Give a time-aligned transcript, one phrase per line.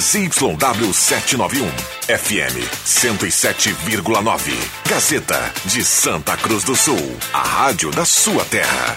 [0.00, 1.68] ZYW 791,
[2.08, 4.52] FM 107,9.
[4.88, 6.96] Gazeta de Santa Cruz do Sul,
[7.34, 8.96] a rádio da sua terra.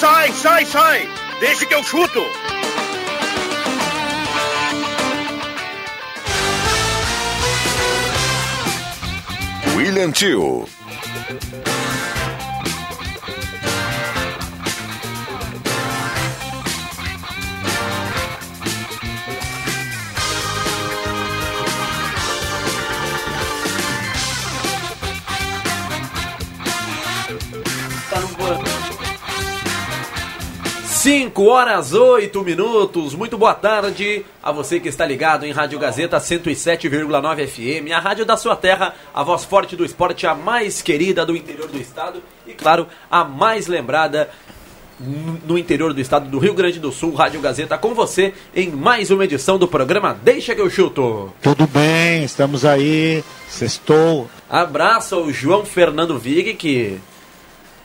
[0.00, 1.08] Sai, sai, sai!
[1.38, 2.20] Deixa que eu chuto!
[9.76, 10.66] William Tio.
[31.06, 33.14] 5 horas 8 minutos.
[33.14, 38.26] Muito boa tarde a você que está ligado em Rádio Gazeta 107,9 FM, a rádio
[38.26, 42.20] da sua terra, a voz forte do esporte, a mais querida do interior do estado
[42.44, 44.28] e, claro, a mais lembrada
[45.46, 49.08] no interior do estado do Rio Grande do Sul, Rádio Gazeta, com você em mais
[49.12, 51.32] uma edição do programa Deixa que eu chuto.
[51.40, 54.28] Tudo bem, estamos aí, sextou.
[54.50, 56.98] Abraço ao João Fernando Vig, que,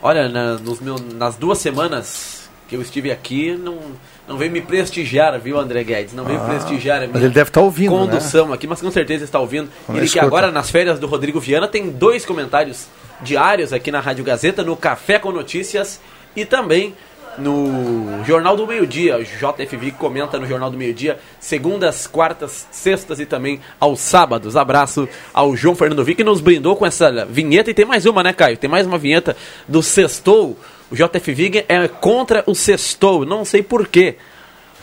[0.02, 2.41] olha, na- nos meu- nas duas semanas
[2.72, 3.78] que eu estive aqui, não,
[4.26, 6.14] não veio me prestigiar, viu, André Guedes?
[6.14, 7.98] Não veio prestigiar a minha Mas ele deve estar ouvindo, né?
[7.98, 9.68] condução aqui, mas com certeza está ouvindo.
[9.90, 10.24] Ele que escuta.
[10.24, 12.86] agora, nas férias do Rodrigo Viana, tem dois comentários
[13.20, 16.00] diários aqui na Rádio Gazeta, no Café com Notícias
[16.34, 16.94] e também
[17.36, 19.18] no Jornal do Meio-Dia.
[19.18, 24.56] O JFV comenta no Jornal do Meio-Dia, segundas, quartas, sextas e também aos sábados.
[24.56, 27.70] Abraço ao João Fernando Vick que nos brindou com essa vinheta.
[27.70, 28.56] E tem mais uma, né, Caio?
[28.56, 29.36] Tem mais uma vinheta
[29.68, 30.56] do Sextou.
[30.92, 34.16] O JFV é contra o Sextou, não sei porquê.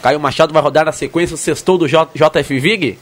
[0.02, 2.98] Caio Machado vai rodar na sequência o Sextou do J- JF Vig.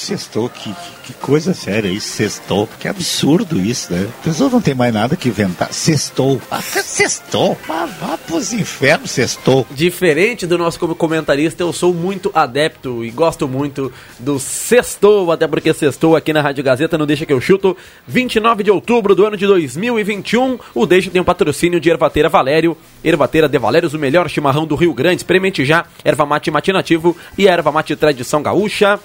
[0.00, 2.68] Sextou, que, que coisa séria isso, sextou.
[2.78, 4.08] Que absurdo isso, né?
[4.20, 5.72] A pessoa não tem mais nada que inventar.
[5.72, 6.40] Sextou.
[6.60, 7.56] Sextou.
[7.66, 9.66] Vá, vá pros infernos, sextou.
[9.70, 15.74] Diferente do nosso comentarista, eu sou muito adepto e gosto muito do Sextou, até porque
[15.74, 17.76] Sextou aqui na Rádio Gazeta, não deixa que eu chuto.
[18.06, 22.76] 29 de outubro do ano de 2021, o Deixa tem um patrocínio de Ervateira Valério.
[23.04, 25.16] Ervateira de Valérios, o melhor chimarrão do Rio Grande.
[25.18, 28.98] Experimente já, erva mate matinativo e erva mate tradição gaúcha.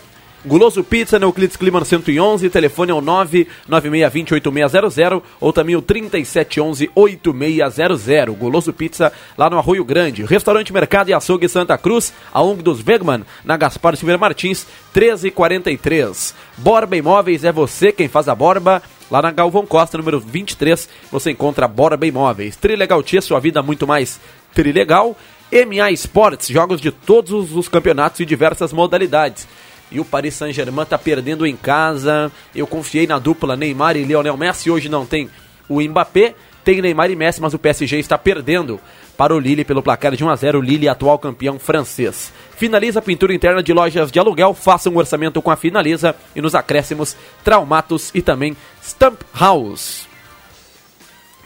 [0.45, 8.38] Guloso Pizza, no Euclides Clima 111, telefone é o 996208600 ou também o 3711-8600.
[8.38, 10.23] Guloso Pizza, lá no Arroio Grande.
[10.23, 16.35] Restaurante Mercado e Açougue Santa Cruz, a ONG dos Wegman, na Gaspar Silveira Martins, 1343.
[16.59, 18.84] Borba Imóveis, é você quem faz a borba.
[19.09, 22.55] Lá na Galvão Costa, número 23, você encontra Borba Imóveis.
[22.55, 24.19] Trilegal Tia, sua vida muito mais
[24.53, 25.17] trilegal.
[25.51, 29.47] MA Sports, jogos de todos os campeonatos e diversas modalidades.
[29.91, 32.31] E o Paris Saint-Germain está perdendo em casa.
[32.56, 34.69] Eu confiei na dupla Neymar e Lionel Messi.
[34.69, 35.29] Hoje não tem
[35.69, 38.79] o Mbappé, tem Neymar e Messi, mas o PSG está perdendo
[39.16, 40.59] para o Lille pelo placar de 1 a 0.
[40.59, 42.34] O Lille, atual campeão francês.
[42.56, 44.53] Finaliza a pintura interna de lojas de aluguel.
[44.53, 50.07] Faça um orçamento com a Finaliza e nos acréscimos Traumatos e também Stamp House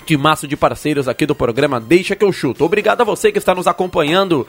[0.09, 2.65] timaço de parceiros aqui do programa Deixa que eu chuto.
[2.65, 4.47] Obrigado a você que está nos acompanhando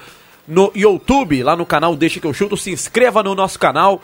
[0.50, 2.56] no YouTube, lá no canal Deixa que eu chuto.
[2.56, 4.02] Se inscreva no nosso canal.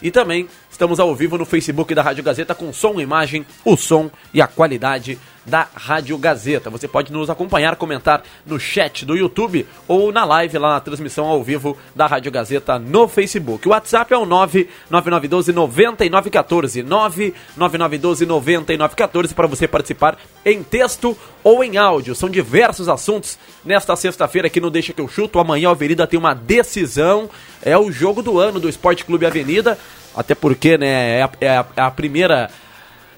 [0.00, 0.48] E também
[0.82, 4.48] estamos ao vivo no Facebook da Rádio Gazeta com som imagem, o som e a
[4.48, 5.16] qualidade
[5.46, 6.70] da Rádio Gazeta.
[6.70, 11.26] Você pode nos acompanhar, comentar no chat do YouTube ou na live lá na transmissão
[11.26, 13.66] ao vivo da Rádio Gazeta no Facebook.
[13.66, 21.76] O WhatsApp é o 99912 9914 99912 9914 para você participar em texto ou em
[21.76, 22.14] áudio.
[22.14, 25.38] São diversos assuntos nesta sexta-feira aqui no Deixa que eu chuto.
[25.38, 27.28] Amanhã a Avenida tem uma decisão,
[27.62, 29.78] é o jogo do ano do Esporte Clube Avenida,
[30.16, 32.50] até porque, né, é a, é a- é a primeira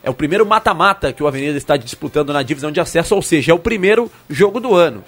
[0.02, 3.52] é o primeiro mata-mata que o Avenida está disputando na divisão de acesso, ou seja,
[3.52, 5.02] é o primeiro jogo do ano.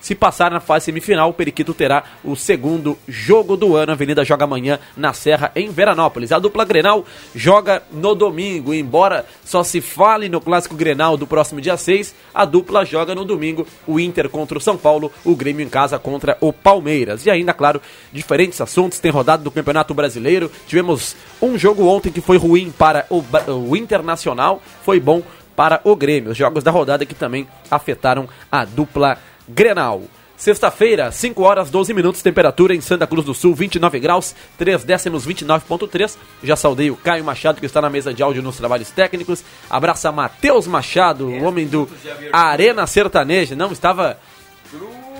[0.00, 3.92] Se passar na fase semifinal, o Periquito terá o segundo jogo do ano.
[3.92, 6.32] A Avenida joga amanhã na Serra, em Veranópolis.
[6.32, 8.72] A dupla Grenal joga no domingo.
[8.72, 13.26] Embora só se fale no Clássico Grenal do próximo dia 6, a dupla joga no
[13.26, 13.66] domingo.
[13.86, 17.26] O Inter contra o São Paulo, o Grêmio em casa contra o Palmeiras.
[17.26, 18.98] E ainda, claro, diferentes assuntos.
[19.00, 20.50] Tem rodado do Campeonato Brasileiro.
[20.66, 23.22] Tivemos um jogo ontem que foi ruim para o,
[23.68, 25.22] o Internacional, foi bom
[25.60, 26.30] para o Grêmio.
[26.30, 30.02] Os jogos da rodada que também afetaram a dupla Grenal.
[30.40, 35.26] Sexta-feira, 5 horas 12 minutos, temperatura em Santa Cruz do Sul, 29 graus, 3 décimos,
[35.26, 36.16] 29.3.
[36.42, 39.44] Já saudei o Caio Machado, que está na mesa de áudio nos trabalhos técnicos.
[39.68, 41.86] Abraça Matheus Machado, o homem do
[42.32, 43.54] Arena Sertaneja.
[43.54, 44.18] Não, estava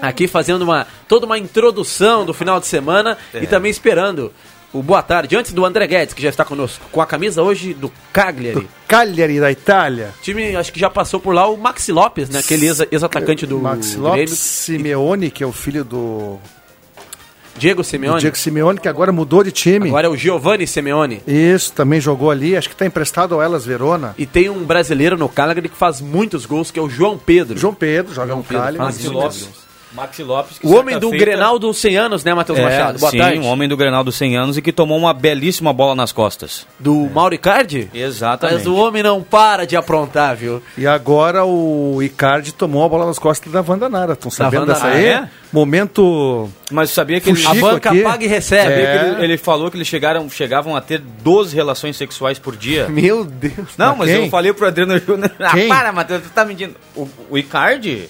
[0.00, 4.32] aqui fazendo uma toda uma introdução do final de semana e também esperando
[4.72, 7.75] o boa tarde, antes do André Guedes, que já está conosco, com a camisa hoje
[7.75, 8.69] do Cagliari.
[8.87, 10.12] Cagliari da Itália.
[10.19, 12.38] O time, acho que já passou por lá o Maxi Lopes, né?
[12.38, 14.08] Aquele ex- ex-atacante do Max Grêmio.
[14.08, 16.38] Lopes Simeone, que é o filho do,
[17.56, 18.20] Diego do Simeone.
[18.20, 19.88] Diego Simeone, que agora mudou de time.
[19.88, 21.20] Agora é o Giovanni Simeone.
[21.26, 22.56] Isso, também jogou ali.
[22.56, 24.14] Acho que está emprestado ao Elas Verona.
[24.16, 27.58] E tem um brasileiro no Cagliari que faz muitos gols, que é o João Pedro.
[27.58, 28.78] João Pedro joga João no Pedro, Cagliari.
[28.78, 29.49] Maxi Lopes.
[29.92, 30.58] Maxi Lopes.
[30.58, 32.98] que O homem certa do feita- Grenal dos 100 anos, né, Matheus É, Machado?
[32.98, 33.38] Boa sim, tarde.
[33.38, 36.66] um homem do Grenal dos 100 anos e que tomou uma belíssima bola nas costas.
[36.78, 37.88] Do Mauro Icardi?
[37.92, 38.58] Exatamente.
[38.58, 40.62] Mas o homem não para de aprontar, viu?
[40.78, 44.12] E agora o Icardi tomou a bola nas costas da Wanda Nara.
[44.12, 45.06] Estão sabendo Wanda dessa Nara, aí?
[45.06, 45.28] é?
[45.52, 46.48] Momento.
[46.70, 48.02] Mas sabia que ele, A banca aqui.
[48.02, 48.72] paga e recebe.
[48.72, 49.14] É.
[49.16, 52.87] ele, ele falou que eles chegaram, chegavam a ter 12 relações sexuais por dia.
[52.90, 53.70] Meu Deus.
[53.76, 54.25] Não, mas quem?
[54.25, 55.31] eu falei pro Adriano Júnior.
[55.40, 56.75] Ah, para, Matheus, tu tá mentindo.
[56.94, 58.08] O, o Icardi?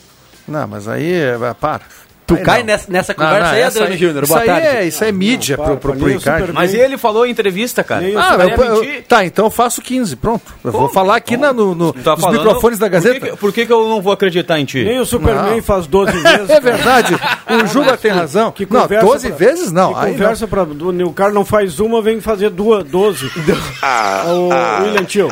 [0.50, 1.12] Não, mas aí.
[1.12, 1.84] é, Para.
[2.30, 2.66] Tu Aí cai não.
[2.66, 4.22] nessa, nessa Não, conversa não, aí, Adriano Júnior.
[4.22, 4.66] Isso Boa aí tarde.
[4.68, 6.40] é, isso é mídia pro, para, pro, para pro mim, o Icardi.
[6.46, 8.04] Super- Mas ele falou em entrevista, cara.
[8.16, 10.54] Ah, eu- eu- tá, então eu faço 15, pronto.
[10.64, 13.20] Eu vou falar aqui na, no, no- tá nos falando- microfones da Por Gazeta.
[13.20, 14.84] que, que- por que, que eu não vou acreditar em ti?
[14.84, 15.62] Nem o Superman Não.
[15.62, 16.50] faz 12 vezes.
[16.50, 18.52] É verdade, o Juba tem razão.
[18.52, 19.92] Que não, conversa 12 pra- vezes não.
[19.94, 20.64] Que Aí conversa pra.
[20.64, 23.26] do- O cara não faz uma, vem fazer duas, 12.
[24.26, 25.28] o William Tio.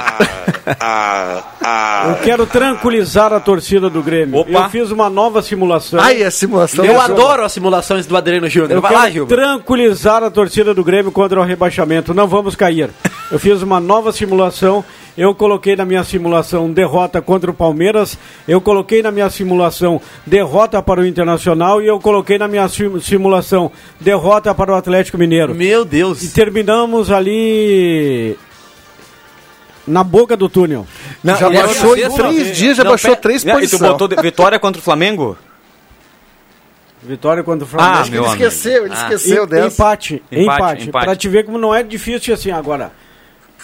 [2.09, 4.41] Eu quero tranquilizar a torcida do Grêmio.
[4.41, 4.51] Opa.
[4.51, 6.01] Eu fiz uma nova simulação.
[6.01, 6.85] Ai, é simulação.
[6.89, 8.73] Eu do adoro as simulações do Adriano Júnior.
[8.73, 9.27] Eu Vai quero lá, Gil.
[9.27, 12.13] tranquilizar a torcida do Grêmio contra o rebaixamento.
[12.15, 12.91] Não vamos cair.
[13.31, 14.85] Eu fiz uma nova simulação.
[15.17, 18.17] Eu coloquei na minha simulação derrota contra o Palmeiras.
[18.47, 21.83] Eu coloquei na minha simulação derrota para o Internacional.
[21.83, 23.71] E eu coloquei na minha sim- simulação
[24.01, 25.55] derrota para o Atlético Mineiro.
[25.55, 26.23] Meu Deus.
[26.23, 28.37] E terminamos ali
[29.87, 30.87] na boca do túnel.
[31.25, 33.93] Não, Já baixou em três dias, já Não, baixou pera- três E tu posições.
[33.93, 35.37] botou vitória contra o Flamengo?
[37.03, 37.97] Vitória contra o Flamengo.
[37.97, 38.35] Ah, Ele meu amigo.
[38.45, 39.03] esqueceu, ele Ah.
[39.03, 39.67] esqueceu E- dessa.
[39.83, 41.05] empate, Empate, empate, empate.
[41.07, 42.91] Pra te ver como não é difícil assim agora.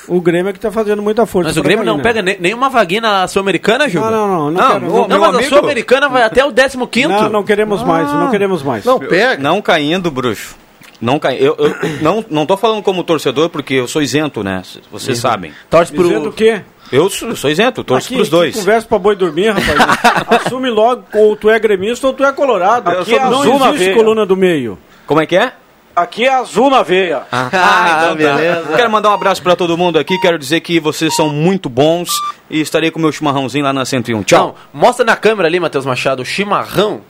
[0.06, 1.48] O Grêmio é que tá fazendo muita força.
[1.48, 2.02] Mas o Grêmio não né?
[2.02, 4.02] pega nem- nenhuma vaguinha na Sul-Americana, Gil?
[4.02, 4.28] Não, não, não.
[4.28, 7.82] Não, Não, quero, não, Não, mas a Sul-Americana vai até o 15 não, não queremos
[7.82, 8.84] mais, não queremos mais.
[8.84, 9.42] Não, pega.
[9.42, 10.56] Não caindo, bruxo.
[11.00, 11.36] Não cai.
[11.38, 14.62] Eu, eu não, não tô falando como torcedor, porque eu sou isento, né?
[14.92, 15.52] Vocês sabem.
[15.68, 16.04] Torce pro...
[16.04, 16.62] Dizendo o quê?
[16.94, 18.54] Eu sou, eu sou isento, torço Aqui, pros dois.
[18.54, 20.16] Conversa pra boi dormir, rapaz.
[20.46, 22.88] Assume logo, ou tu é gremista ou tu é colorado.
[22.90, 23.96] Eu Aqui sou é não na existe veia.
[23.96, 24.78] coluna do meio.
[25.04, 25.52] Como é que é?
[25.96, 27.22] Aqui é azul na veia.
[27.30, 27.48] Ah,
[28.04, 28.76] então beleza.
[28.76, 30.18] Quero mandar um abraço pra todo mundo aqui.
[30.20, 32.10] Quero dizer que vocês são muito bons
[32.48, 34.22] e estarei com o meu chimarrãozinho lá na 101.
[34.22, 34.56] Tchau.
[34.72, 37.02] Não, mostra na câmera ali, Matheus Machado, o chimarrão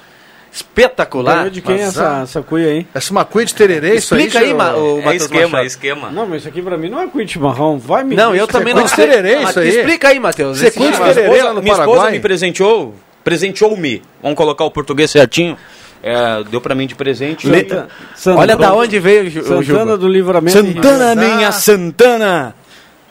[0.55, 1.35] espetacular.
[1.39, 2.87] Ganhou de quem é mas, essa, ah, essa cuia aí?
[2.95, 4.27] Essa é uma cuia de tererê, isso aí.
[4.27, 5.63] Explica aí, ma- o É Matheus esquema, Machado.
[5.63, 6.11] é esquema.
[6.11, 7.77] Não, mas isso aqui pra mim não é cuia de chimarrão.
[7.79, 9.07] Vai me Não, eu também é não sei.
[9.09, 9.69] tererê, isso aí.
[9.69, 10.63] Explica aí, Matheus.
[10.63, 11.43] É esse cuia de tererê.
[11.43, 12.13] lá no minha esposa Paraguai.
[12.13, 14.03] me presenteou, presenteou-me.
[14.23, 15.57] Vamos colocar o português certinho.
[16.03, 17.49] É, deu pra mim de presente.
[17.49, 17.67] Le-
[18.15, 19.97] Santana- Olha da onde veio o Santana Juba.
[19.99, 20.57] do Livramento.
[20.57, 22.55] Santana, minha Santana!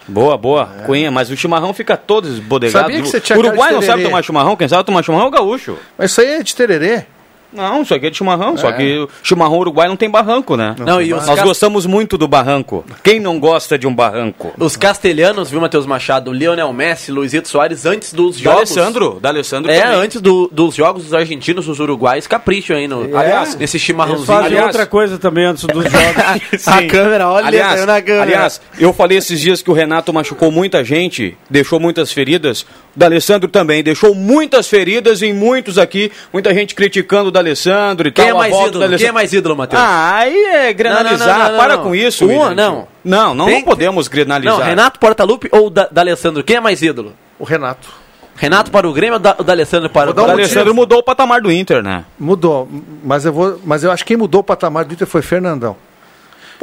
[0.08, 0.66] Boa, boa.
[0.86, 2.84] Cunha, mas o chimarrão fica todo esbodegado.
[2.86, 5.28] Sabia que você tinha o Uruguai não sabe tomar chimarrão, quem sabe tomar chimarrão é
[5.30, 5.78] o gaúcho.
[5.98, 7.06] Mas isso aí é de tererê.
[7.54, 10.76] Não, isso aqui é de chimarrão, só que chimarrão uruguai não tem barranco, né?
[10.80, 12.84] Não, e os, Nós gostamos muito do barranco.
[13.04, 14.54] Quem não gosta de um barranco?
[14.58, 16.32] os castelhanos, viu, Matheus Machado?
[16.32, 18.58] Lionel Messi, Luizito Soares, antes dos Da jogos...
[18.78, 20.00] Alessandro, da Alessandro É, também.
[20.00, 23.16] antes do- dos jogos dos argentinos, dos uruguais, capricham aí no...
[23.18, 24.38] Aliás, nesse chimarrãozinho.
[24.38, 26.68] Aliás- outra coisa também antes dos jogos.
[26.68, 28.24] A câmera, olha, aliás, saiu na câmera.
[28.24, 32.62] aliás, eu falei esses dias que o Renato machucou muita gente, deixou muitas feridas.
[32.62, 36.12] O D'Alessandro também deixou muitas feridas em muitos aqui.
[36.32, 38.28] Muita gente criticando o D'Alessandro e Quem tal.
[38.28, 38.98] é a mais ídolo?
[38.98, 39.82] Quem é mais ídolo, Matheus?
[39.82, 41.28] Ah, aí é granalizar.
[41.28, 41.84] Não, não, não, não, Para não.
[41.84, 42.26] com isso.
[42.26, 42.88] Um, não.
[43.04, 44.58] Não, não, Tem não podemos granalizar.
[44.58, 46.44] Não, Renato Portaluppi ou da, D'Alessandro?
[46.44, 47.14] Quem é mais ídolo?
[47.38, 47.88] O Renato.
[48.36, 50.44] Renato para o Grêmio ou da, o D'Alessandro para o dar O Grêmio?
[50.44, 52.04] D'Alessandro mudou o patamar do Inter, né?
[52.20, 52.68] Mudou.
[53.04, 55.76] Mas eu, vou, mas eu acho que quem mudou o patamar do Inter foi Fernandão.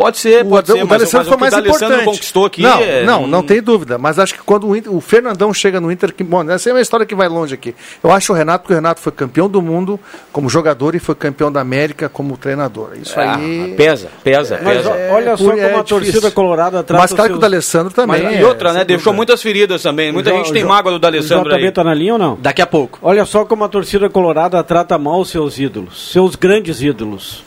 [0.01, 2.05] Pode ser, O, pode Ad- ser, o D'Alessandro foi o que mais o importante.
[2.05, 2.63] conquistou aqui...
[2.63, 3.99] não, é- não, não tem dúvida.
[3.99, 6.73] Mas acho que quando o, Inter- o Fernandão chega no Inter, que, bom, essa é
[6.73, 7.75] uma história que vai longe aqui.
[8.03, 9.99] Eu acho o Renato, porque o Renato foi campeão do mundo
[10.33, 12.91] como jogador e foi campeão da América como treinador.
[13.01, 13.75] Isso Ah, aí.
[13.77, 14.91] pesa, pesa, Mas pesa.
[14.91, 17.93] ó, olha só por- como é a torcida colorada trata Mas claro que o D'Alessandro
[17.93, 18.23] também.
[18.23, 18.85] Mas, é, e outra, né?
[18.85, 20.13] Deixou muitas feridas também.
[20.13, 21.57] Muita O gente tem mágoa do D'Alessandro O.
[21.59, 22.39] JB tá na linha ou não?
[22.41, 22.99] Daqui a pouco.
[23.03, 27.45] Olha só como a torcida colorada trata mal os seus ídolos, seus grandes ídolos.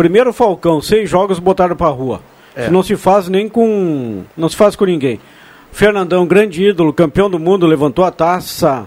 [0.00, 2.22] Primeiro Falcão, seis jogos botaram pra rua.
[2.56, 2.62] É.
[2.62, 4.22] Isso não se faz nem com.
[4.34, 5.20] não se faz com ninguém.
[5.72, 8.86] Fernandão, grande ídolo, campeão do mundo, levantou a taça.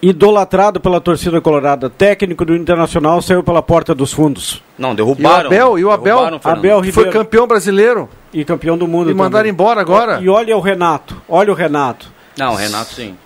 [0.00, 4.62] Idolatrado pela torcida colorada, técnico do Internacional, saiu pela porta dos fundos.
[4.78, 5.46] Não, E o derrubaram.
[5.46, 6.58] Abel, e o Abel, derrubaram o Fernando.
[6.60, 9.10] Abel que foi Ribeiro campeão brasileiro e campeão do mundo.
[9.10, 9.50] e mandaram também.
[9.50, 10.20] embora agora.
[10.22, 12.08] E olha o Renato, olha o Renato.
[12.38, 13.16] Não, o Renato sim.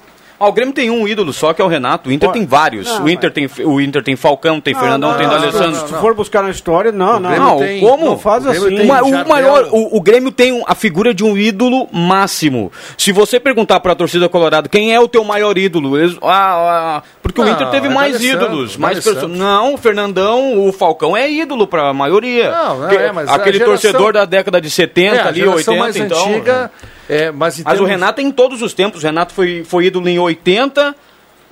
[0.40, 2.08] Ah, o Grêmio tem um ídolo só, que é o Renato.
[2.08, 2.86] O Inter tem vários.
[2.86, 5.88] não, o, Inter tem, o Inter tem Falcão, tem Fernandão, tem não, D'Alessandro.
[5.88, 7.30] Se for buscar na história, não, não.
[7.30, 8.04] Grêmio Não, tem- como?
[8.04, 8.76] Não faz o Grêmio assim.
[8.76, 12.70] tem Uma- o maior, o, o Grêmio tem a figura de um ídolo máximo.
[12.96, 16.98] Se você perguntar para a torcida colorada quem é o teu maior ídolo, eles, ah,
[16.98, 21.16] ah, porque o Não, Inter teve é mais ídolos, mais Não, o Fernandão, o Falcão
[21.16, 22.50] é ídolo para a maioria.
[22.50, 25.40] Não, não, Que- é, mas a aquele geração- torcedor da década de 70 É, ali,
[25.40, 26.28] geração 80, mais então.
[26.30, 26.70] antiga,
[27.08, 29.02] é, mas, Mas o termos- Renato é em todos os tempos.
[29.02, 30.94] O Renato foi, foi ídolo em 80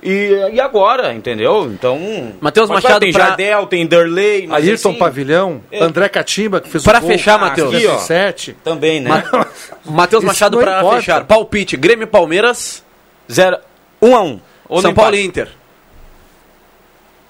[0.03, 1.65] e, e agora, entendeu?
[1.71, 2.33] Então.
[2.39, 4.45] Matheus Machado Tem pra- Jardel, tem Derlei.
[4.47, 5.83] mas Ayrton assim, Pavilhão, É.
[5.83, 7.73] André Catimba, que fez Pra o gol fechar, ah, Matheus.
[7.73, 7.97] aqui, ó.
[7.97, 8.53] 7.
[8.63, 9.23] Também, né?
[9.85, 10.97] Matheus Machado para importa.
[10.97, 11.23] fechar.
[11.25, 12.83] Palpite, Grêmio e Palmeiras,
[13.31, 13.57] Zero,
[14.01, 15.25] 1 a 1 Ou São Paulo e.
[15.25, 15.47] Inter.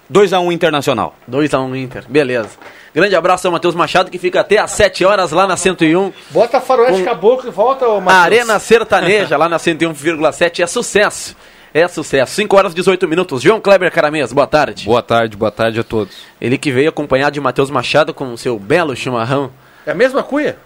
[0.10, 1.16] 2 a 1 Internacional.
[1.30, 2.50] 2x1 Inter, beleza.
[2.98, 6.12] Grande abraço ao Matheus Machado, que fica até às 7 horas lá na 101.
[6.32, 8.26] Bota faroeste caboclo e volta, ô Matheus.
[8.26, 11.38] Arena Sertaneja, lá na 101,7, é sucesso.
[11.72, 12.34] É sucesso.
[12.34, 13.44] 5 horas e 18 minutos.
[13.44, 14.86] João Kleber Caramês, boa tarde.
[14.86, 16.18] Boa tarde, boa tarde a todos.
[16.42, 19.52] Ele que veio acompanhado de Matheus Machado com o seu belo chimarrão.
[19.86, 20.58] É a mesma cuia?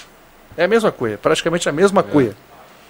[0.55, 2.33] É a mesma cuia, praticamente a mesma cuia.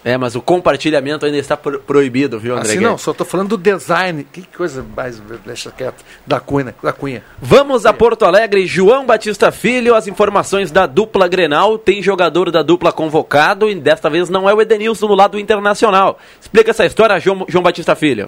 [0.03, 2.72] É, mas o compartilhamento ainda está pro- proibido, viu, André?
[2.72, 4.24] Assim não, só tô falando do design.
[4.24, 7.24] Que coisa mais, deixa quieto, da cunha, da cunha.
[7.39, 12.63] Vamos a Porto Alegre, João Batista Filho, as informações da dupla Grenal, tem jogador da
[12.63, 16.17] dupla convocado e desta vez não é o Edenilson do lado internacional.
[16.39, 18.27] Explica essa história, João, João Batista Filho.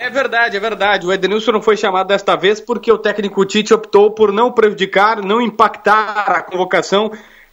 [0.00, 1.06] É verdade, é verdade.
[1.06, 5.22] O Edenilson não foi chamado desta vez porque o técnico Tite optou por não prejudicar,
[5.22, 7.10] não impactar a convocação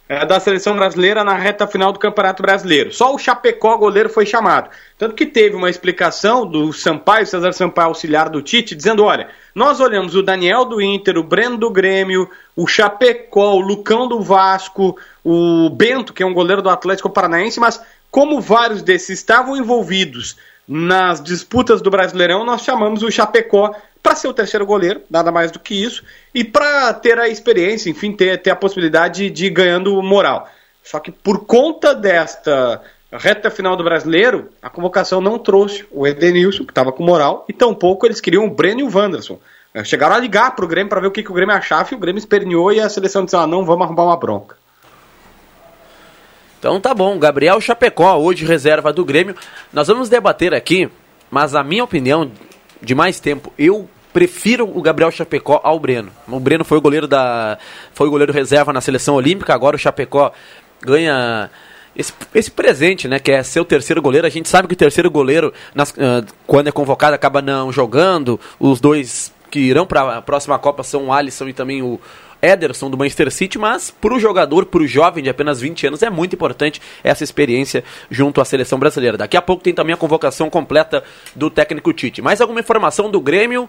[0.08, 2.92] eh, da seleção brasileira na reta final do Campeonato Brasileiro.
[2.92, 4.70] Só o Chapecó, goleiro, foi chamado.
[4.96, 9.80] Tanto que teve uma explicação do Sampaio, César Sampaio, auxiliar do Tite, dizendo: olha, nós
[9.80, 14.96] olhamos o Daniel do Inter, o Breno do Grêmio, o Chapecó, o Lucão do Vasco,
[15.24, 20.36] o Bento, que é um goleiro do Atlético Paranaense, mas como vários desses estavam envolvidos
[20.68, 23.74] nas disputas do Brasileirão, nós chamamos o Chapecó
[24.06, 27.90] para ser o terceiro goleiro, nada mais do que isso, e para ter a experiência,
[27.90, 30.48] enfim, ter, ter a possibilidade de ir ganhando moral.
[30.80, 36.64] Só que por conta desta reta final do Brasileiro, a convocação não trouxe o Edenilson,
[36.64, 39.40] que estava com moral, e tampouco eles queriam o Breno e o Wanderson.
[39.74, 41.88] Eh, Chegaram a ligar para o Grêmio para ver o que, que o Grêmio achava,
[41.90, 44.56] e o Grêmio esperneou e a seleção disse, ah, não, vamos arrumar uma bronca.
[46.60, 49.34] Então tá bom, Gabriel Chapecó, hoje reserva do Grêmio.
[49.72, 50.88] Nós vamos debater aqui,
[51.28, 52.30] mas a minha opinião
[52.80, 56.10] de mais tempo, eu prefiro o Gabriel Chapecó ao Breno.
[56.26, 57.58] O Breno foi o goleiro da
[57.92, 60.32] foi o goleiro reserva na seleção olímpica, agora o Chapecó
[60.80, 61.50] ganha
[61.94, 64.26] esse, esse presente, né, que é ser o terceiro goleiro.
[64.26, 68.40] A gente sabe que o terceiro goleiro, nas- ah, quando é convocado, acaba não jogando.
[68.58, 72.00] Os dois que irão para a próxima Copa são o Alisson e também o
[72.40, 76.02] Ederson do Manchester City, mas para o jogador, para o jovem de apenas 20 anos,
[76.02, 79.16] é muito importante essa experiência junto à seleção brasileira.
[79.16, 81.02] Daqui a pouco tem também a convocação completa
[81.34, 82.20] do técnico Tite.
[82.22, 83.68] Mais alguma informação do Grêmio?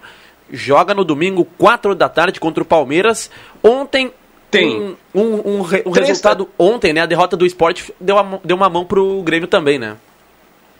[0.50, 3.30] Joga no domingo, 4 da tarde, contra o Palmeiras.
[3.62, 4.12] Ontem
[4.50, 4.96] Tem.
[5.14, 7.02] um, um, um re- um resultado ontem, né?
[7.02, 9.96] A derrota do esporte deu uma, mão- deu uma mão pro Grêmio também, né?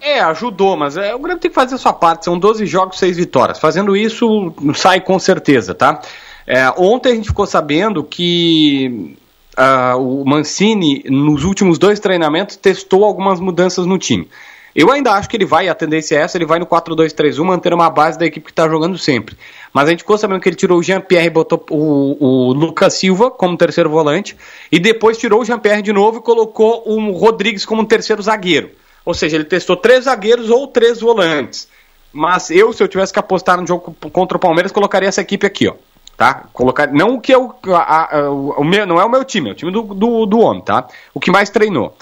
[0.01, 2.25] É, ajudou, mas é, o Grêmio tem que fazer a sua parte.
[2.25, 3.59] São 12 jogos, 6 vitórias.
[3.59, 6.01] Fazendo isso, sai com certeza, tá?
[6.47, 9.17] É, ontem a gente ficou sabendo que
[9.57, 14.29] ah, o Mancini, nos últimos dois treinamentos, testou algumas mudanças no time.
[14.75, 17.75] Eu ainda acho que ele vai, a tendência é essa, ele vai no 4-2-3-1, manter
[17.75, 19.37] uma base da equipe que está jogando sempre.
[19.73, 22.17] Mas a gente ficou sabendo que ele tirou o Jean-Pierre e botou o,
[22.49, 24.37] o Lucas Silva como terceiro volante,
[24.73, 28.71] e depois tirou o Jean-Pierre de novo e colocou o Rodrigues como terceiro zagueiro.
[29.05, 31.69] Ou seja, ele testou três zagueiros ou três volantes.
[32.13, 35.47] Mas eu, se eu tivesse que apostar no jogo contra o Palmeiras, colocaria essa equipe
[35.47, 35.75] aqui, ó.
[36.17, 36.47] Tá?
[36.53, 37.55] Colocar, não o que eu.
[37.75, 40.27] a- a- o, o meu, não é o meu time, é o time do, do,
[40.27, 40.89] do homem, tá?
[41.15, 41.95] O que mais treinou.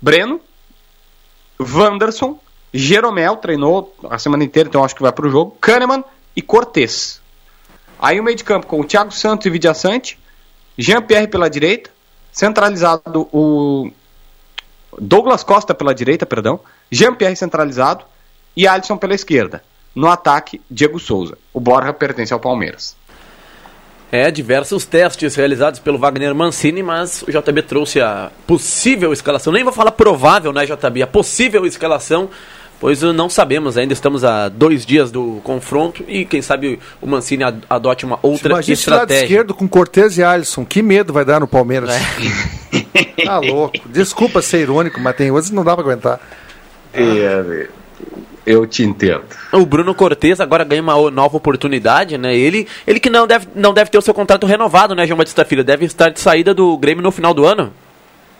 [0.00, 0.40] Breno,
[1.60, 2.38] Wanderson,
[2.72, 5.56] Jeromel treinou a semana inteira, então acho que vai pro jogo.
[5.60, 6.04] Kahneman
[6.38, 7.20] e Cortez.
[7.98, 10.16] Aí o meio de campo com o Thiago Santos e Vidia Sante,
[10.78, 11.90] Jean-Pierre pela direita,
[12.30, 13.90] centralizado o
[15.00, 16.60] Douglas Costa pela direita, perdão,
[16.92, 18.04] Jean-Pierre centralizado
[18.56, 19.64] e Alisson pela esquerda.
[19.96, 21.36] No ataque, Diego Souza.
[21.52, 22.96] O Borja pertence ao Palmeiras.
[24.12, 29.52] É, diversos testes realizados pelo Wagner Mancini, mas o JB trouxe a possível escalação.
[29.52, 31.02] Nem vou falar provável, né, JB?
[31.02, 32.30] A possível escalação,
[32.80, 33.92] pois uh, não sabemos ainda.
[33.92, 38.52] Estamos a dois dias do confronto e quem sabe o Mancini ad- adote uma outra
[38.54, 39.22] Imagina estratégia.
[39.24, 40.64] esquerdo com Cortez e Alisson.
[40.64, 41.90] Que medo vai dar no Palmeiras.
[41.90, 41.98] É.
[43.24, 43.76] Tá louco.
[43.86, 46.18] Desculpa ser irônico, mas tem outros que não dá pra aguentar.
[48.46, 49.22] eu te entendo.
[49.52, 52.34] O Bruno Cortes agora ganha uma nova oportunidade, né?
[52.34, 55.44] Ele, ele que não deve, não deve ter o seu contrato renovado, né, João Batista
[55.44, 55.62] Filho?
[55.62, 57.72] Deve estar de saída do Grêmio no final do ano.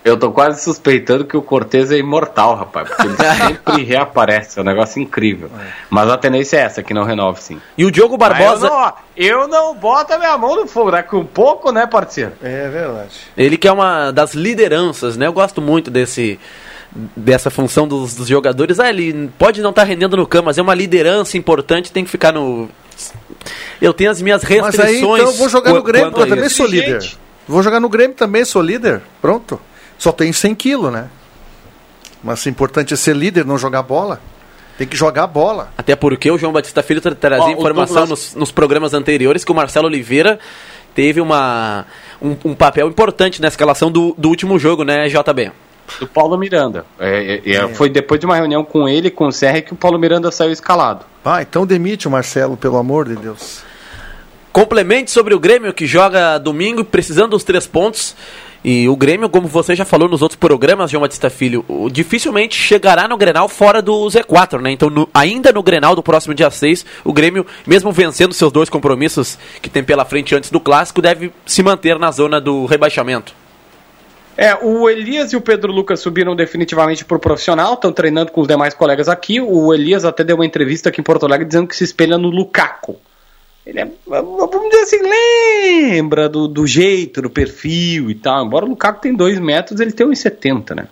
[0.09, 4.63] Eu tô quase suspeitando que o Cortez é imortal, rapaz, porque ele sempre reaparece, é
[4.63, 5.51] um negócio incrível.
[5.91, 7.61] Mas a tendência é essa, que não renove sim.
[7.77, 8.71] E o Diogo Barbosa.
[8.71, 11.87] Mas eu, não, eu não boto a minha mão no fogo, daqui um pouco, né,
[11.87, 12.33] parceiro?
[12.43, 13.21] É verdade.
[13.37, 15.27] Ele que é uma das lideranças, né?
[15.27, 16.39] Eu gosto muito desse
[17.15, 18.81] dessa função dos, dos jogadores.
[18.81, 22.11] Ah, ele pode não estar rendendo no campo, mas é uma liderança importante, tem que
[22.11, 22.69] ficar no.
[23.81, 24.77] Eu tenho as minhas restrições.
[24.77, 27.07] Mas aí, então eu vou jogar no Grêmio, eu também sou líder.
[27.47, 29.03] Vou jogar no Grêmio também, sou líder.
[29.21, 29.61] Pronto.
[29.99, 31.09] Só tenho 100 quilos, né?
[32.23, 34.21] Mas o importante é ser líder, não jogar bola.
[34.77, 35.71] Tem que jogar bola.
[35.77, 39.45] Até porque o João Batista Filho tra- trazia Ó, informação Douglas- nos, nos programas anteriores
[39.45, 40.39] que o Marcelo Oliveira
[40.95, 41.85] teve uma,
[42.23, 45.51] um, um papel importante na escalação do, do último jogo, né, JB?
[45.99, 46.85] Do Paulo Miranda.
[46.99, 49.73] É, é, é, Foi depois de uma reunião com ele e com o Serra que
[49.73, 51.05] o Paulo Miranda saiu escalado.
[51.25, 53.63] Ah, então demite o Marcelo, pelo amor de Deus.
[54.53, 58.15] Complemente sobre o Grêmio que joga domingo, precisando dos três pontos.
[58.65, 62.57] E o Grêmio, como você já falou nos outros programas, João Batista Filho, o- dificilmente
[62.57, 64.73] chegará no Grenal fora do Z4, né?
[64.73, 68.69] Então, no- ainda no Grenal do próximo dia 6, o Grêmio, mesmo vencendo seus dois
[68.69, 73.33] compromissos que tem pela frente antes do Clássico, deve se manter na zona do rebaixamento.
[74.37, 78.47] É, o Elias e o Pedro Lucas subiram definitivamente pro profissional, estão treinando com os
[78.47, 79.41] demais colegas aqui.
[79.41, 82.29] O Elias até deu uma entrevista aqui em Porto Alegre dizendo que se espelha no
[82.29, 82.97] Lukaku.
[83.69, 88.47] Ele é, vamos dizer assim, lembra do, do jeito, do perfil e tal.
[88.47, 90.89] Embora o Lukaku tem 2 metros, ele tem 1,70, né?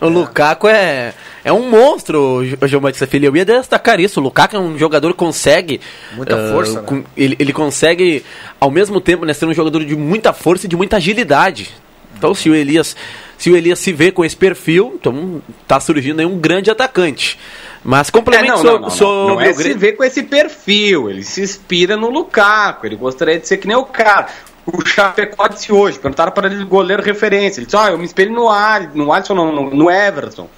[0.00, 1.12] O Lukaku é,
[1.44, 3.26] é um monstro, Jo- João Batista Filho.
[3.26, 4.20] Eu ia destacar isso.
[4.20, 5.80] O Lukaku é um jogador que consegue.
[6.12, 6.86] Muita ah, força, né?
[6.86, 8.24] com- ele, ele consegue,
[8.60, 11.70] ao mesmo tempo, né, ser um jogador de muita força e de muita agilidade.
[12.16, 12.94] Então, se o Elias
[13.36, 17.36] se, o Elias se vê com esse perfil, então tá surgindo aí um grande atacante.
[17.84, 19.78] Mas complemento É, não, não, não, sobre Não é o se Grêmio.
[19.78, 23.76] ver com esse perfil, ele se inspira no Lukaku, ele gostaria de ser que nem
[23.76, 24.28] o cara.
[24.64, 27.58] O Chapecó disse hoje, perguntaram para ele goleiro referência.
[27.58, 30.48] Ele disse, ó, eu me espelho no, Al, no Alisson, não, no, no Everton,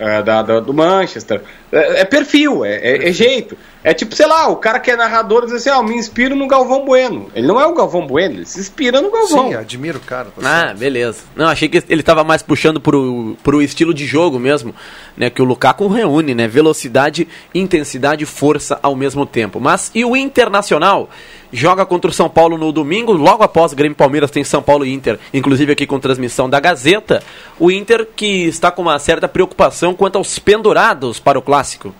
[0.00, 1.42] é, da, da- do Manchester.
[1.70, 3.56] É, é perfil, é, é- é jeito.
[3.82, 6.46] É tipo, sei lá, o cara que é narrador diz assim, ó, me inspiro no
[6.46, 7.30] Galvão Bueno.
[7.34, 9.48] Ele não é o Galvão Bueno, ele se inspira no Galvão.
[9.48, 10.26] Sim, admiro o cara.
[10.26, 10.78] tá Ah, certo.
[10.78, 11.20] beleza.
[11.34, 14.74] Não, achei que ele tava mais puxando pro, pro estilo de jogo mesmo,
[15.16, 15.30] né?
[15.30, 16.46] Que o Lukaku reúne, né?
[16.46, 19.58] Velocidade, intensidade e força ao mesmo tempo.
[19.60, 21.08] Mas e o Internacional?
[21.52, 24.84] Joga contra o São Paulo no domingo, logo após Grêmio e Palmeiras tem São Paulo
[24.84, 27.22] e Inter, inclusive aqui com transmissão da Gazeta.
[27.58, 31.92] O Inter que está com uma certa preocupação quanto aos pendurados para o clássico.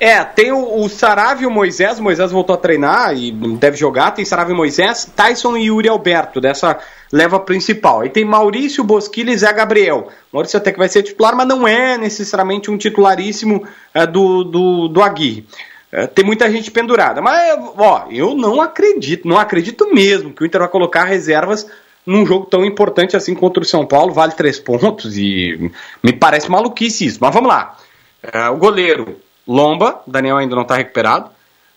[0.00, 1.98] É, tem o, o Saravio e o Moisés.
[1.98, 4.10] Moisés voltou a treinar e deve jogar.
[4.10, 6.78] Tem Saravio e Moisés, Tyson e Yuri Alberto, dessa
[7.12, 8.00] leva principal.
[8.00, 10.08] Aí tem Maurício, Bosquilha e Zé Gabriel.
[10.32, 14.88] Maurício até que vai ser titular, mas não é necessariamente um titularíssimo é, do, do,
[14.88, 15.46] do Aguirre.
[15.94, 17.22] É, tem muita gente pendurada.
[17.22, 21.70] Mas, ó, eu não acredito, não acredito mesmo que o Inter vai colocar reservas
[22.04, 24.12] num jogo tão importante assim contra o São Paulo.
[24.12, 25.70] Vale três pontos e
[26.02, 27.18] me parece maluquice isso.
[27.20, 27.76] Mas vamos lá.
[28.20, 31.30] É, o goleiro Lomba, Daniel ainda não está recuperado.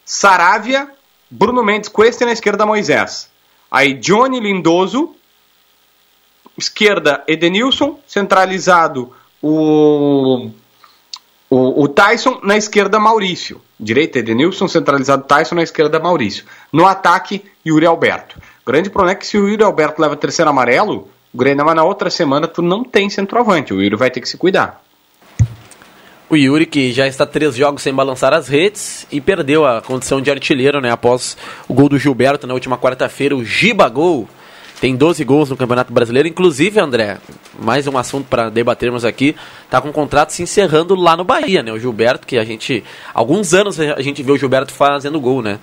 [0.04, 0.90] Saravia,
[1.30, 3.30] Bruno Mendes, Cuesta na esquerda Moisés.
[3.70, 5.16] Aí Johnny Lindoso,
[6.58, 10.50] esquerda Edenilson, centralizado o,
[11.52, 13.62] o, o Tyson, na esquerda Maurício.
[13.80, 16.46] Direita Edenilson, centralizado Tyson, na esquerda Maurício.
[16.72, 18.40] No ataque, Yuri Alberto.
[18.66, 21.84] Grande problema é que se o Yuri Alberto leva terceiro amarelo, o Grêmio, mas na
[21.84, 23.74] outra semana tu não tem centroavante.
[23.74, 24.82] O Yuri vai ter que se cuidar.
[26.30, 30.22] O Yuri, que já está três jogos sem balançar as redes e perdeu a condição
[30.22, 30.92] de artilheiro, né?
[30.92, 31.38] Após
[31.70, 34.28] o gol do Gilberto na última quarta-feira, o Giba Gol.
[34.80, 36.28] Tem 12 gols no Campeonato Brasileiro.
[36.28, 37.18] Inclusive, André,
[37.60, 39.36] mais um assunto para debatermos aqui.
[39.70, 41.72] Tá com o contrato se encerrando lá no Bahia, né?
[41.72, 42.84] O Gilberto, que a gente.
[43.14, 45.60] Alguns anos a gente vê o Gilberto fazendo gol, né?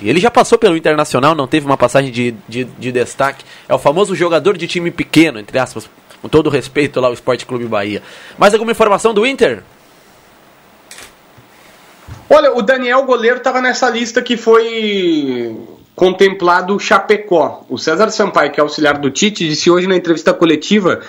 [0.00, 3.44] E ele já passou pelo Internacional, não teve uma passagem de, de, de destaque.
[3.68, 5.88] É o famoso jogador de time pequeno, entre aspas.
[6.20, 8.02] Com todo respeito lá, o Esporte Clube Bahia.
[8.36, 9.62] Mais alguma informação do Inter?
[12.28, 15.56] Olha, o Daniel goleiro estava nessa lista que foi
[15.98, 17.64] contemplado o Chapecó.
[17.68, 21.00] O César Sampaio, que é auxiliar do Tite, disse hoje na entrevista coletiva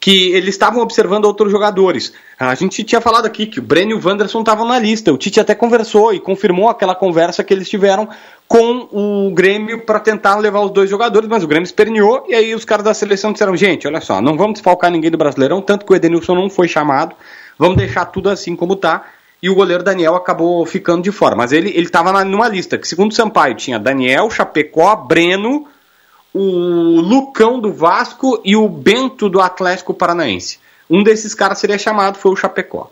[0.00, 2.14] que eles estavam observando outros jogadores.
[2.38, 5.12] A gente tinha falado aqui que o Breno e o Wanderson estavam na lista.
[5.12, 8.08] O Tite até conversou e confirmou aquela conversa que eles tiveram
[8.48, 12.54] com o Grêmio para tentar levar os dois jogadores, mas o Grêmio esperneou e aí
[12.54, 15.84] os caras da seleção disseram: gente, olha só, não vamos desfalcar ninguém do Brasileirão, tanto
[15.84, 17.14] que o Edenilson não foi chamado,
[17.58, 19.04] vamos deixar tudo assim como tá.
[19.42, 21.34] E o goleiro Daniel acabou ficando de fora.
[21.34, 25.66] Mas ele estava numa lista que, segundo o Sampaio, tinha Daniel, Chapecó, Breno,
[26.32, 30.60] o Lucão do Vasco e o Bento do Atlético Paranaense.
[30.88, 32.90] Um desses caras seria chamado, foi o Chapecó.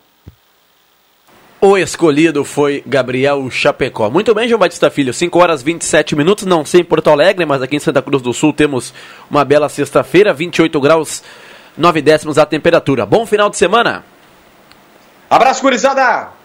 [1.60, 4.08] O escolhido foi Gabriel Chapecó.
[4.10, 5.12] Muito bem, João Batista Filho.
[5.12, 8.32] 5 horas 27 minutos, não sei em Porto Alegre, mas aqui em Santa Cruz do
[8.32, 8.94] Sul temos
[9.30, 11.22] uma bela sexta-feira, 28 graus,
[11.76, 13.04] 9 décimos a temperatura.
[13.04, 14.04] Bom final de semana.
[15.28, 16.39] Abraço, gurizada!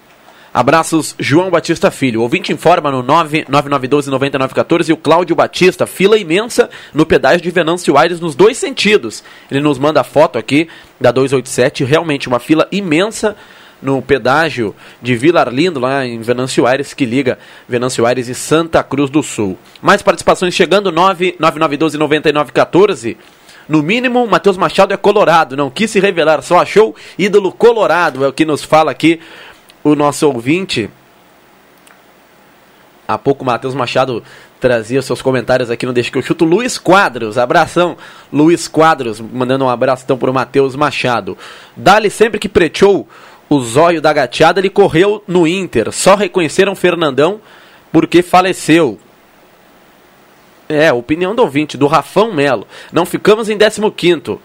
[0.55, 2.21] Abraços, João Batista Filho.
[2.21, 7.97] O ouvinte informa no 99912-9914 e o Cláudio Batista, fila imensa no pedágio de Venâncio
[7.97, 9.21] Aires nos dois sentidos.
[9.51, 13.35] Ele nos manda a foto aqui da 287, realmente uma fila imensa
[13.81, 17.37] no pedágio de Vila Arlindo, lá em Venâncio Aires, que liga
[17.67, 19.57] Venâncio Aires e Santa Cruz do Sul.
[19.81, 23.17] Mais participações chegando, 99912-9914.
[23.67, 28.27] No mínimo, Matheus Machado é colorado, não quis se revelar, só achou ídolo colorado, é
[28.27, 29.19] o que nos fala aqui
[29.86, 30.89] o nosso ouvinte.
[33.08, 34.24] Há pouco o Matheus Machado
[34.60, 36.43] trazia seus comentários aqui no Deixa que eu chuto.
[36.43, 37.95] Luiz Quadros, abração.
[38.34, 41.38] Luiz Quadros, mandando um abraço então para o Matheus Machado.
[41.78, 43.08] Dali sempre que preteou
[43.48, 45.91] o zóio da gateada, ele correu no Inter.
[45.91, 47.39] Só reconheceram Fernandão
[47.91, 48.98] porque faleceu.
[50.67, 52.67] É, opinião do ouvinte, do Rafão Melo.
[52.91, 54.39] Não ficamos em 15º.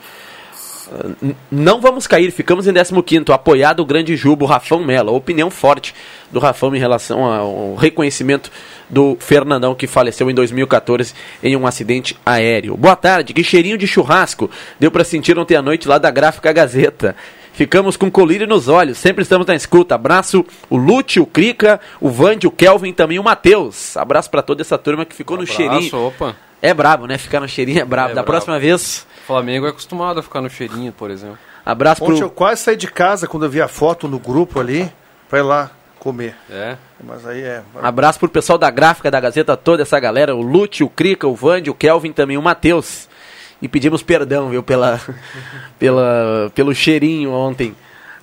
[1.50, 5.14] Não vamos cair, ficamos em 15º, apoiado o grande Jubo, Rafão Melo.
[5.14, 5.94] Opinião forte
[6.30, 8.50] do Rafão em relação ao reconhecimento
[8.88, 12.76] do Fernandão, que faleceu em 2014 em um acidente aéreo.
[12.76, 16.52] Boa tarde, que cheirinho de churrasco deu para sentir ontem à noite lá da Gráfica
[16.52, 17.14] Gazeta.
[17.52, 19.94] Ficamos com colírio nos olhos, sempre estamos na escuta.
[19.94, 23.96] Abraço o Lute, o Crica, o Vande, o Kelvin também o Matheus.
[23.96, 26.06] Abraço para toda essa turma que ficou um no abraço, cheirinho.
[26.06, 26.36] Opa.
[26.62, 27.16] É brabo, né?
[27.18, 28.08] Ficar no cheirinho é brabo.
[28.08, 28.26] É da brabo.
[28.26, 31.38] próxima vez, O Flamengo é acostumado a ficar no cheirinho, por exemplo.
[31.64, 32.30] abraço Ontem eu pro.
[32.30, 34.90] quase saí de casa quando eu vi a foto no grupo ali,
[35.28, 36.34] pra ir lá comer.
[36.50, 36.76] É.
[37.02, 37.62] Mas aí é.
[37.82, 41.34] Abraço pro pessoal da gráfica da Gazeta, toda essa galera, o Lute, o Crica, o
[41.34, 43.08] Vande, o Kelvin também, o Matheus.
[43.62, 45.00] E pedimos perdão, viu, pela,
[45.78, 47.74] pela, pelo cheirinho ontem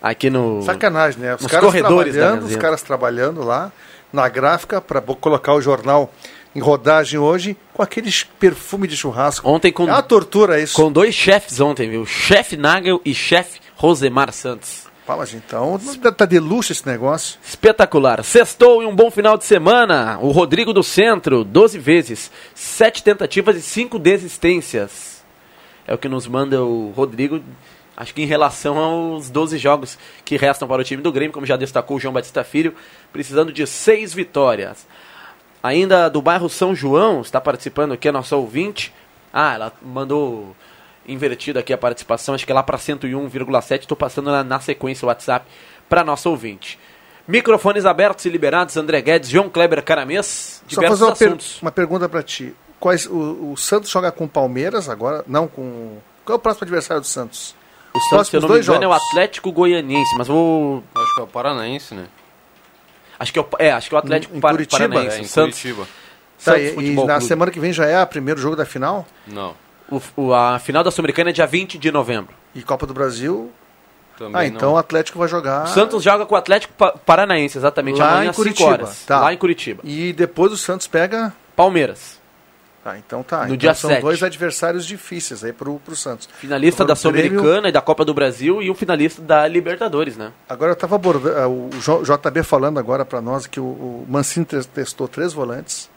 [0.01, 0.61] aqui no.
[0.63, 1.35] Sacanagem, né?
[1.35, 3.71] Os nos caras corredores trabalhando, os caras trabalhando lá
[4.11, 6.11] na gráfica para colocar o jornal
[6.57, 9.47] em rodagem hoje com aquele perfume de churrasco.
[9.47, 10.75] Ontem com, É uma tortura isso.
[10.75, 12.03] com dois chefes ontem, viu?
[12.03, 14.87] Chefe Nagel e chefe Rosemar Santos.
[15.05, 15.77] Fala, gente, então
[16.17, 17.37] tá de luxo esse negócio.
[17.47, 18.23] Espetacular.
[18.23, 20.17] Sextou e um bom final de semana.
[20.19, 25.23] O Rodrigo do Centro, 12 vezes, 7 tentativas e 5 desistências.
[25.85, 27.39] É o que nos manda o Rodrigo,
[27.95, 31.45] acho que em relação aos 12 jogos que restam para o time do Grêmio, como
[31.45, 32.73] já destacou o João Batista Filho,
[33.13, 34.87] precisando de 6 vitórias.
[35.61, 38.93] Ainda do bairro São João, está participando aqui a nossa ouvinte.
[39.33, 40.55] Ah, ela mandou
[41.07, 43.79] invertido aqui a participação, acho que é lá para 101,7.
[43.81, 45.45] Estou passando na, na sequência o WhatsApp
[45.89, 46.77] para nossa ouvinte.
[47.27, 51.61] Microfones abertos e liberados, André Guedes, João Kleber Caramês, Só diversos fazer uma, per- assuntos.
[51.61, 52.55] uma pergunta para ti.
[52.79, 55.23] Quais, o, o Santos joga com o Palmeiras agora?
[55.27, 55.97] Não com.
[56.23, 57.55] Qual é o próximo adversário do Santos?
[57.93, 59.07] O Santos, se eu próximos não me dois engano, é o jogos.
[59.09, 60.83] Atlético Goianiense, mas vou.
[60.95, 62.05] Acho que é o Paranaense, né?
[63.19, 64.87] Acho que é o, é, acho que é o Atlético Em Par- Curitiba?
[64.89, 65.17] Paranaense.
[65.17, 65.83] É, em o Santos, Curitiba.
[65.85, 67.27] Tá, Santos e, e Futebol na Clube.
[67.27, 69.05] semana que vem já é o primeiro jogo da final?
[69.25, 69.55] Não.
[69.89, 72.33] O, o- a final da Sul-Americana é dia 20 de novembro.
[72.53, 73.51] E Copa do Brasil?
[74.17, 74.77] Também ah, então o não.
[74.79, 75.63] Atlético vai jogar.
[75.65, 78.69] O Santos joga com o Atlético Pa- Paranaense, exatamente, Lá amanhã em às 5 Curitiba,
[78.69, 79.03] horas.
[79.05, 79.19] tá.
[79.21, 79.81] Lá em Curitiba.
[79.83, 81.31] E depois o Santos pega.
[81.55, 82.19] Palmeiras,
[82.87, 83.39] Tá, então tá.
[83.39, 83.99] No então dia são 7.
[84.01, 86.29] dois adversários difíceis aí pro, pro Santos.
[86.39, 90.31] finalista Agora, da Sul-Americana e da Copa do Brasil e o finalista da Libertadores, né?
[90.47, 94.45] Agora eu estava abordando, ah, o JB falando agora para nós que o, o Mancini
[94.45, 95.89] tes- testou três volantes,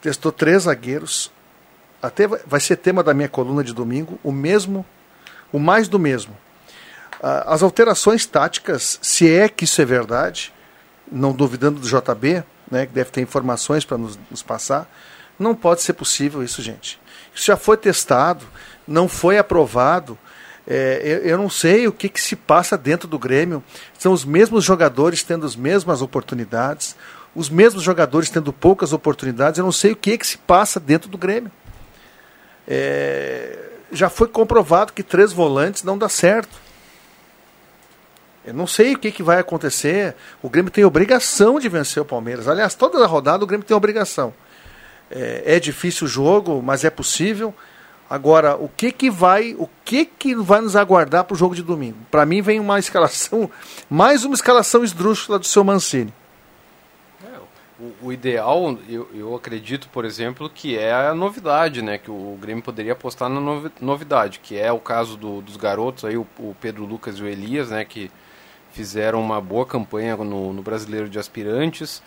[0.00, 1.32] testou três zagueiros.
[2.00, 4.86] Até vai- vai ser tema da minha coluna de domingo, o mesmo,
[5.52, 6.36] o mais do mesmo.
[7.20, 10.52] Ah, As alterações táticas, se é que isso é verdade,
[11.10, 14.88] não duvidando do JB, né, que deve ter informações para nos, nos passar,
[15.38, 17.00] não pode ser possível isso, gente.
[17.34, 18.44] Isso já foi testado,
[18.86, 20.18] não foi aprovado.
[20.66, 23.62] É, eu, eu não sei o que, que se passa dentro do Grêmio.
[23.98, 26.96] São os mesmos jogadores tendo as mesmas oportunidades,
[27.34, 29.58] os mesmos jogadores tendo poucas oportunidades.
[29.58, 31.50] Eu não sei o que, que se passa dentro do Grêmio.
[32.66, 33.58] É,
[33.92, 36.64] já foi comprovado que três volantes não dá certo.
[38.44, 40.14] Eu não sei o que, que vai acontecer.
[40.42, 42.46] O Grêmio tem obrigação de vencer o Palmeiras.
[42.46, 44.34] Aliás, toda a rodada o Grêmio tem obrigação.
[45.14, 47.54] É, é difícil o jogo, mas é possível.
[48.10, 51.62] Agora, o que que vai, o que que vai nos aguardar para o jogo de
[51.62, 51.96] domingo?
[52.10, 53.48] Para mim vem uma escalação,
[53.88, 56.12] mais uma escalação esdrúxula do seu Mancini.
[57.78, 61.98] O, o ideal, eu, eu acredito, por exemplo, que é a novidade, né?
[61.98, 66.04] Que o Grêmio poderia apostar na novi- novidade, que é o caso do- dos garotos
[66.04, 67.84] aí, o, o Pedro Lucas e o Elias, né?
[67.84, 68.10] Que
[68.70, 72.00] fizeram uma boa campanha no, no Brasileiro de Aspirantes.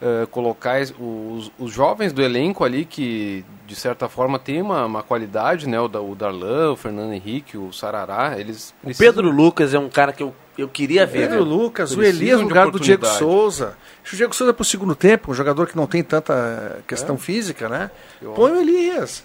[0.00, 5.02] Eh, colocar os, os jovens do elenco ali que, de certa forma, tem uma, uma
[5.02, 5.80] qualidade, né?
[5.80, 9.78] O, da, o Darlan, o Fernando Henrique, o Sarará, eles O precisam- Pedro Lucas é
[9.78, 11.28] um cara que eu eu queria ver.
[11.28, 13.06] Pedro Lucas, o Elias no de lugar do Diego.
[13.06, 13.76] Souza.
[14.02, 17.18] Deixa o Diego Souza pro segundo tempo, um jogador que não tem tanta questão É.
[17.18, 17.92] física, né?
[18.34, 19.22] Põe o Elias.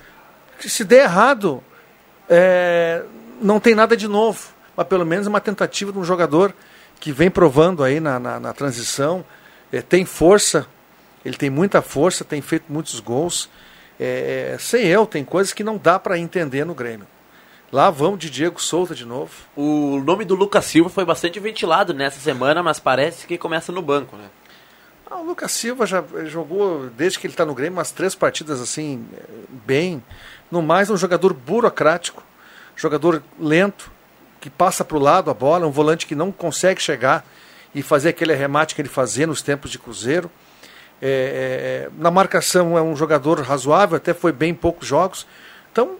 [0.59, 1.63] Se der errado,
[2.29, 3.03] é,
[3.41, 4.49] não tem nada de novo.
[4.77, 6.53] Mas pelo menos é uma tentativa de um jogador
[6.99, 9.25] que vem provando aí na, na, na transição.
[9.73, 10.67] É, tem força,
[11.25, 13.49] ele tem muita força, tem feito muitos gols.
[13.99, 17.07] É, sei eu, tem coisas que não dá para entender no Grêmio.
[17.71, 19.31] Lá vamos de Diego Souza de novo.
[19.55, 23.81] O nome do Lucas Silva foi bastante ventilado nessa semana, mas parece que começa no
[23.81, 24.29] banco, né?
[25.09, 28.61] Ah, o Lucas Silva já jogou, desde que ele está no Grêmio, umas três partidas
[28.61, 29.23] assim, eh,
[29.65, 30.03] bem.
[30.51, 32.23] No mais, é um jogador burocrático,
[32.75, 33.91] jogador lento,
[34.39, 37.25] que passa para o lado a bola, um volante que não consegue chegar
[37.73, 40.29] e fazer aquele arremate que ele fazia nos tempos de Cruzeiro.
[41.01, 45.27] É, é, na marcação é um jogador razoável, até foi bem em poucos jogos.
[45.71, 45.97] Então,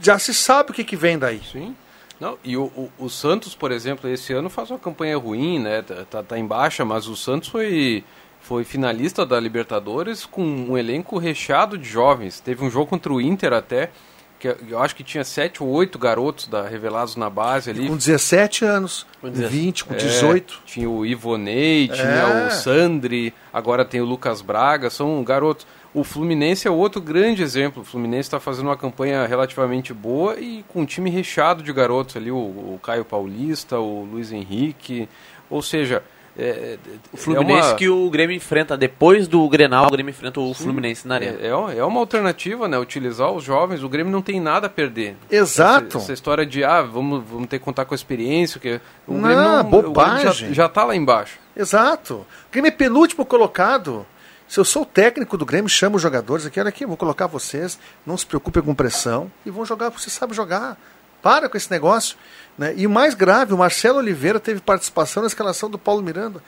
[0.00, 1.40] já se sabe o que, que vem daí.
[1.52, 1.74] Sim.
[2.20, 5.82] Não, e o, o, o Santos, por exemplo, esse ano faz uma campanha ruim, né?
[5.82, 8.02] Tá, tá, tá em baixa, mas o Santos foi,
[8.40, 12.40] foi finalista da Libertadores com um elenco recheado de jovens.
[12.40, 13.90] Teve um jogo contra o Inter até,
[14.38, 17.88] que eu acho que tinha sete ou oito garotos da, revelados na base ali.
[17.88, 19.56] Com 17 anos, Com com 17.
[19.56, 20.60] 20, com É, 18.
[20.64, 22.46] tinha o Ivonei, tinha É.
[22.46, 25.66] o Sandri, agora tem o Lucas Braga, são garotos.
[25.94, 27.82] O Fluminense é outro grande exemplo.
[27.82, 32.16] O Fluminense está fazendo uma campanha relativamente boa e com um time recheado de garotos
[32.16, 35.08] ali, o, o Caio Paulista, o Luiz Henrique.
[35.50, 36.02] Ou seja,
[36.38, 36.78] é,
[37.12, 40.54] O Fluminense é uma, que o Grêmio enfrenta depois do Grenal, o Grêmio enfrenta o
[40.54, 41.38] Fluminense na arena.
[41.40, 42.78] é, é uma alternativa, né?
[42.78, 43.82] Utilizar os jovens.
[43.82, 45.16] O Grêmio não tem nada a perder.
[45.30, 45.88] Exato.
[45.88, 48.60] Essa, essa história de, ah, vamos, vamos ter que contar com a experiência.
[48.60, 50.48] Que o Não, Grêmio não, o Grêmio bobagem.
[50.48, 51.38] já, já tá lá embaixo.
[51.56, 52.14] Exato.
[52.14, 54.06] O Grêmio é penúltimo colocado.
[54.46, 56.96] Se eu sou o técnico do Grêmio, chamo os jogadores aqui, olha aqui, eu vou
[56.96, 60.78] colocar vocês, não se preocupem com pressão, e vão jogar, você sabe jogar.
[61.28, 62.16] Para com esse negócio.
[62.56, 62.72] Né?
[62.76, 66.42] E o mais grave, o Marcelo Oliveira teve participação na escalação do Paulo Miranda.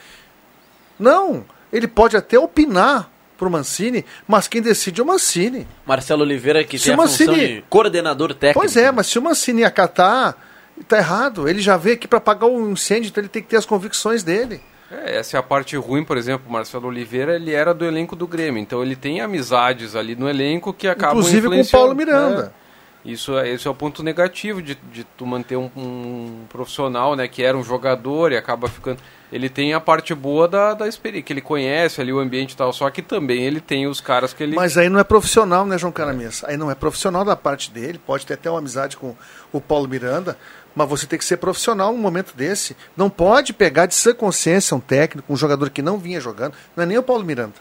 [0.98, 5.66] Não, ele pode até opinar pro Mancini, mas quem decide é o Mancini.
[5.86, 8.58] Marcelo Oliveira que Se tem a o função Mancini- de coordenador técnico.
[8.60, 10.34] Pois é, mas se o Mancini acatar,
[10.88, 11.48] tá errado.
[11.48, 14.22] Ele já veio aqui para apagar o incêndio, então ele tem que ter as convicções
[14.22, 14.60] dele.
[14.90, 18.16] É, essa é a parte ruim, por exemplo, o Marcelo Oliveira, ele era do elenco
[18.16, 21.94] do Grêmio, então ele tem amizades ali no elenco que acabam Inclusive com o Paulo
[21.94, 22.42] Miranda.
[22.44, 22.50] né?
[23.04, 27.26] Isso é, esse é o ponto negativo de, de tu manter um, um profissional, né,
[27.28, 28.98] que era um jogador e acaba ficando...
[29.32, 32.56] Ele tem a parte boa da, da experiência, que ele conhece ali o ambiente e
[32.56, 34.54] tal, só que também ele tem os caras que ele...
[34.54, 36.42] Mas aí não é profissional, né, João Caramês?
[36.44, 39.14] Aí não é profissional da parte dele, pode ter até uma amizade com
[39.52, 40.36] o Paulo Miranda,
[40.74, 42.76] mas você tem que ser profissional num momento desse.
[42.96, 46.82] Não pode pegar de sã consciência um técnico, um jogador que não vinha jogando, não
[46.82, 47.54] é nem o Paulo Miranda.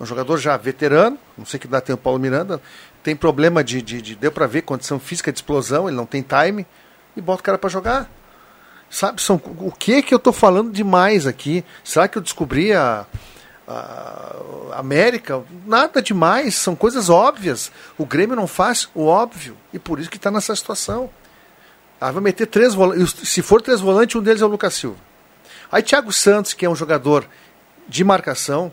[0.00, 2.58] Um jogador já veterano, não sei que dá tem o Paulo Miranda,
[3.02, 6.22] tem problema de, de, de deu para ver condição física de explosão, ele não tem
[6.22, 6.66] time
[7.16, 8.10] e bota o cara para jogar.
[8.90, 11.64] Sabe, são o que que eu tô falando demais aqui?
[11.84, 13.06] Será que eu descobri a,
[13.66, 14.36] a
[14.72, 15.42] América?
[15.64, 17.70] Nada demais, são coisas óbvias.
[17.96, 21.08] O Grêmio não faz o óbvio e por isso que está nessa situação.
[22.00, 23.28] Ah, vai meter três volantes.
[23.28, 24.98] Se for três volantes, um deles é o Lucas Silva.
[25.70, 27.24] Aí Thiago Santos, que é um jogador
[27.88, 28.72] de marcação,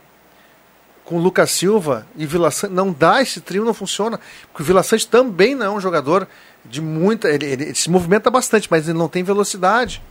[1.08, 4.20] com o Lucas Silva e Vila Sante, não dá, esse trio não funciona.
[4.52, 6.28] Porque o Vila Sante também não é um jogador
[6.66, 7.30] de muita.
[7.30, 10.02] Ele, ele- ele se movimenta bastante, mas ele não tem velocidade.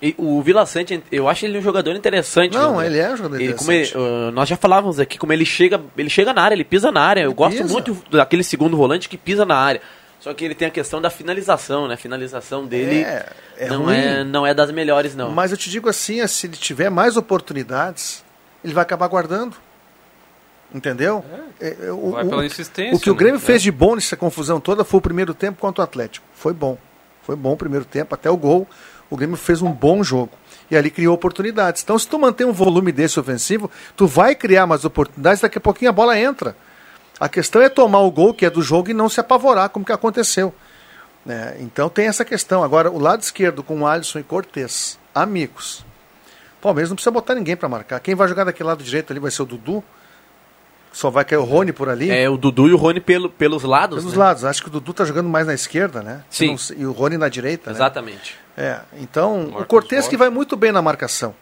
[0.00, 2.54] E o Vila Sante, eu acho ele um jogador interessante.
[2.54, 2.86] Não, né?
[2.86, 3.92] ele é um jogador Ele- interessante.
[3.94, 6.90] ele- uh, nós já falávamos aqui como ele chega, ele chega na área, ele pisa
[6.90, 7.20] na área.
[7.24, 7.70] Eu gosto pisa.
[7.70, 9.82] muito daquele segundo volante que pisa na área.
[10.18, 11.94] Só que ele tem a questão da finalização, né?
[11.94, 13.26] A finalização dele É,
[13.58, 13.94] é não, ruim.
[13.96, 15.30] é, não é das melhores, não.
[15.30, 18.24] Mas eu te digo assim, se ele tiver mais oportunidades,
[18.64, 19.56] ele vai acabar guardando.
[20.74, 21.24] Entendeu?
[21.60, 23.18] É, é, o, Vai o- pela insistência, O que o né?
[23.18, 23.40] Grêmio É.
[23.40, 26.26] fez de bom nessa confusão toda foi o primeiro tempo contra o Atlético.
[26.34, 26.76] Foi bom.
[27.22, 28.66] Foi bom o primeiro tempo, até o gol.
[29.10, 30.32] O Grêmio fez um bom jogo.
[30.70, 31.82] E ali criou oportunidades.
[31.82, 35.60] Então, se tu manter um volume desse ofensivo, tu vai criar mais oportunidades, daqui a
[35.60, 36.54] pouquinho a bola entra.
[37.18, 39.84] A questão é tomar o gol que é do jogo e não se apavorar, como
[39.86, 40.54] que aconteceu.
[41.24, 41.56] né?
[41.60, 42.62] então tem essa questão.
[42.62, 45.78] Agora, o lado esquerdo com o Alisson e Cortez, amigos.
[46.58, 47.98] O Palmeiras não precisa botar ninguém para marcar.
[48.00, 49.82] Quem vai jogar daquele lado direito ali vai ser o Dudu.
[50.98, 52.10] Só vai cair o Rony por ali.
[52.10, 54.00] É o Dudu e o Rony pelo, pelos lados.
[54.00, 54.18] Pelos né?
[54.18, 54.44] lados.
[54.44, 56.24] Acho que o Dudu tá jogando mais na esquerda, né?
[56.28, 56.56] Sim.
[56.70, 57.70] Não E o Rony na direita.
[57.70, 57.76] né?
[57.76, 58.34] Exatamente.
[58.56, 60.10] É, então, o Marcos Cortez Rocha.
[60.10, 61.36] que vai muito bem na marcação.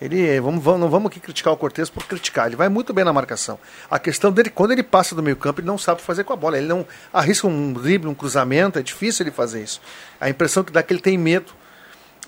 [0.00, 3.04] Ele, vamos, vamos, não vamos aqui criticar o Cortez por criticar, ele vai muito bem
[3.04, 3.58] na marcação.
[3.90, 6.36] A questão dele, quando ele passa do meio campo, ele não sabe fazer com a
[6.36, 6.56] bola.
[6.56, 9.82] Ele não arrisca um drible, um cruzamento, é difícil ele fazer isso.
[10.18, 11.52] A impressão que dá é que ele tem medo.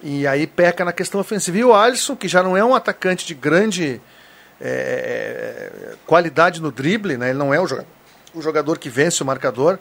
[0.02, 1.56] E aí peca na questão ofensiva.
[1.56, 3.98] E o Alisson, que já não é um atacante de grande
[4.60, 7.30] é, qualidade no drible, né?
[7.30, 7.88] ele não é o jogador,
[8.34, 9.78] o jogador que vence o marcador,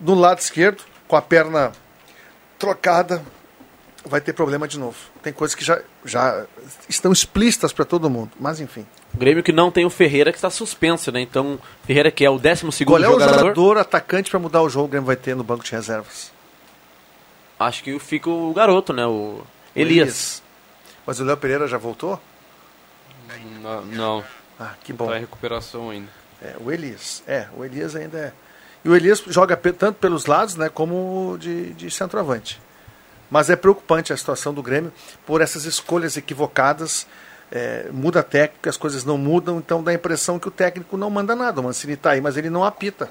[0.00, 1.72] no lado esquerdo, com a perna
[2.58, 3.22] trocada,
[4.04, 4.96] vai ter problema de novo.
[5.22, 6.44] Tem coisas que já, já
[6.88, 8.86] estão explícitas para todo mundo, mas enfim.
[9.14, 11.20] O Grêmio que não tem o Ferreira que está suspenso, né?
[11.20, 13.38] Então, Ferreira que é o 12 segundo Qual é o jogador.
[13.38, 16.32] jogador atacante para mudar o jogo que o Grêmio vai ter no banco de reservas?
[17.58, 19.06] Acho que fica o garoto, né?
[19.06, 19.42] O
[19.74, 20.42] Elias.
[21.06, 22.20] Mas o Léo Pereira já voltou?
[23.60, 24.24] Não, não.
[24.58, 25.06] Ah, que bom.
[25.08, 26.08] Tá em recuperação ainda.
[26.40, 27.22] É, o Elias.
[27.26, 28.32] É, o Elias ainda é.
[28.84, 32.60] E o Elias joga tanto pelos lados, né, como de, de centroavante.
[33.30, 34.92] Mas é preocupante a situação do Grêmio
[35.24, 37.06] por essas escolhas equivocadas.
[37.50, 40.96] É, muda a técnica, as coisas não mudam, então dá a impressão que o técnico
[40.96, 41.60] não manda nada.
[41.60, 43.10] O Mancini está aí, mas ele não apita.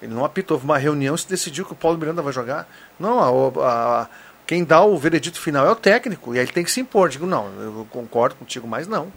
[0.00, 0.54] Ele não apita.
[0.54, 2.68] Houve uma reunião e se decidiu que o Paulo Miranda vai jogar.
[2.98, 4.08] Não, a- a-
[4.50, 6.34] quem dá o veredito final é o técnico.
[6.34, 7.08] E aí ele tem que se impor.
[7.08, 9.12] Digo, não, eu concordo contigo, mas não.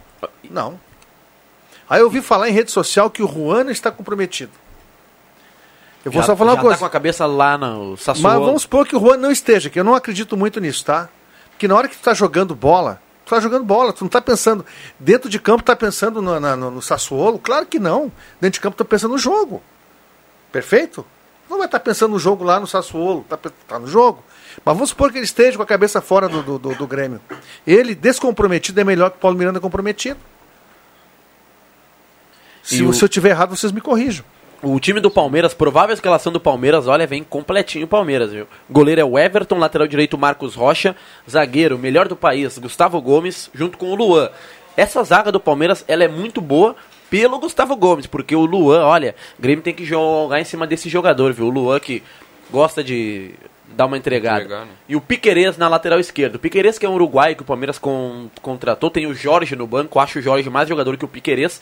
[0.48, 0.78] Não.
[1.90, 4.52] Aí eu ouvi falar em rede social que o Juan está comprometido.
[6.04, 6.76] Eu vou Já- só falar uma coisa.
[6.76, 8.36] tá com a cabeça lá no Sassuolo.
[8.38, 11.08] Mas vamos supor que o Juan não esteja, que eu não acredito muito nisso, tá?
[11.50, 14.20] Porque na hora que tu tá jogando bola, tu tá jogando bola, tu não tá
[14.22, 14.64] pensando.
[15.00, 17.40] Dentro de campo tá pensando no, na- no, no Sassuolo?
[17.40, 18.12] Claro que não.
[18.40, 19.60] Dentro de campo tá pensando no jogo.
[20.52, 21.04] Perfeito?
[21.50, 24.22] Não vai estar pensando no jogo lá no Sassuolo, tá, tá no jogo.
[24.64, 27.20] Mas vamos supor que ele esteja com a cabeça fora do, do, do- do Grêmio.
[27.66, 30.18] Ele, descomprometido, é melhor que o Paulo Miranda comprometido.
[32.62, 34.24] Se, o- se eu tiver errado, vocês me corrijam.
[34.62, 38.46] O time do Palmeiras, provável escalação do Palmeiras, olha, vem completinho o Palmeiras, viu?
[38.70, 40.96] Goleiro é o Everton, lateral direito Marcos Rocha,
[41.30, 44.30] zagueiro, melhor do país, Gustavo Gomes, junto com o Luan.
[44.74, 46.74] Essa zaga do Palmeiras, ela é muito boa
[47.10, 50.88] pelo Gustavo Gomes, porque o Luan, olha, o Grêmio tem que jogar em cima desse
[50.88, 51.46] jogador, viu?
[51.46, 52.02] O Luan que
[52.50, 53.34] gosta de
[53.76, 54.44] dar uma entregada.
[54.44, 54.72] Entregar, né?
[54.88, 56.36] E o Piquerez na lateral esquerda.
[56.36, 59.66] O Piquerez, que é um uruguaio que o Palmeiras con- contratou, tem o Jorge no
[59.66, 59.98] banco.
[60.00, 61.60] Acho o Jorge mais jogador que o Piquerez.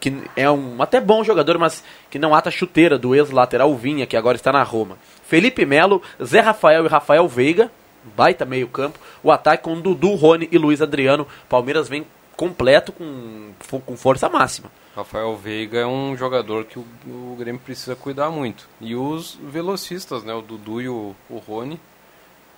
[0.00, 4.16] que é um até bom jogador, mas que não ata chuteira do ex-lateral Vinha, que
[4.16, 4.96] agora está na Roma.
[5.26, 7.70] Felipe Melo, Zé Rafael e Rafael Veiga.
[8.16, 8.98] Baita meio campo.
[9.22, 11.26] O ataque com Dudu, Rony e Luiz Adriano.
[11.48, 12.04] Palmeiras vem
[12.36, 13.50] completo com,
[13.86, 14.70] com força máxima.
[14.94, 18.68] Rafael Veiga é um jogador que o, o Grêmio precisa cuidar muito.
[18.80, 20.34] E os velocistas, né?
[20.34, 21.80] O Dudu e o, o Rony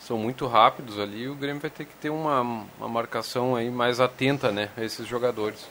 [0.00, 1.22] são muito rápidos ali.
[1.22, 4.68] e O Grêmio vai ter que ter uma, uma marcação aí mais atenta, né?
[4.76, 5.66] A esses jogadores.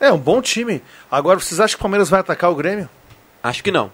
[0.00, 0.82] É um bom time.
[1.10, 2.88] Agora, vocês acham que o Palmeiras vai atacar o Grêmio?
[3.42, 3.90] Acho que não.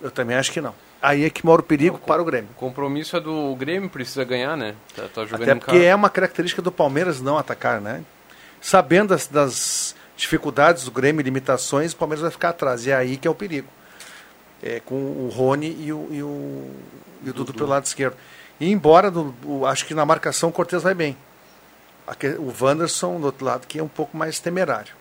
[0.00, 0.74] Eu também acho que não.
[1.02, 2.50] Aí é que mora o perigo para o Grêmio.
[2.50, 4.74] O compromisso é do Grêmio, precisa ganhar, né?
[4.94, 8.04] Tá, tá jogando Até porque é uma característica do Palmeiras não atacar, né?
[8.60, 12.86] Sabendo das, das dificuldades do Grêmio e limitações, o Palmeiras vai ficar atrás.
[12.86, 13.68] E é aí que é o perigo.
[14.62, 16.70] É, com o Rony e o, e o,
[17.24, 18.16] e o Dudu pelo lado esquerdo.
[18.60, 21.16] E embora, do, o- acho que na marcação o Cortez vai bem.
[22.38, 24.92] O Wanderson do outro lado, que é um pouco mais temerário.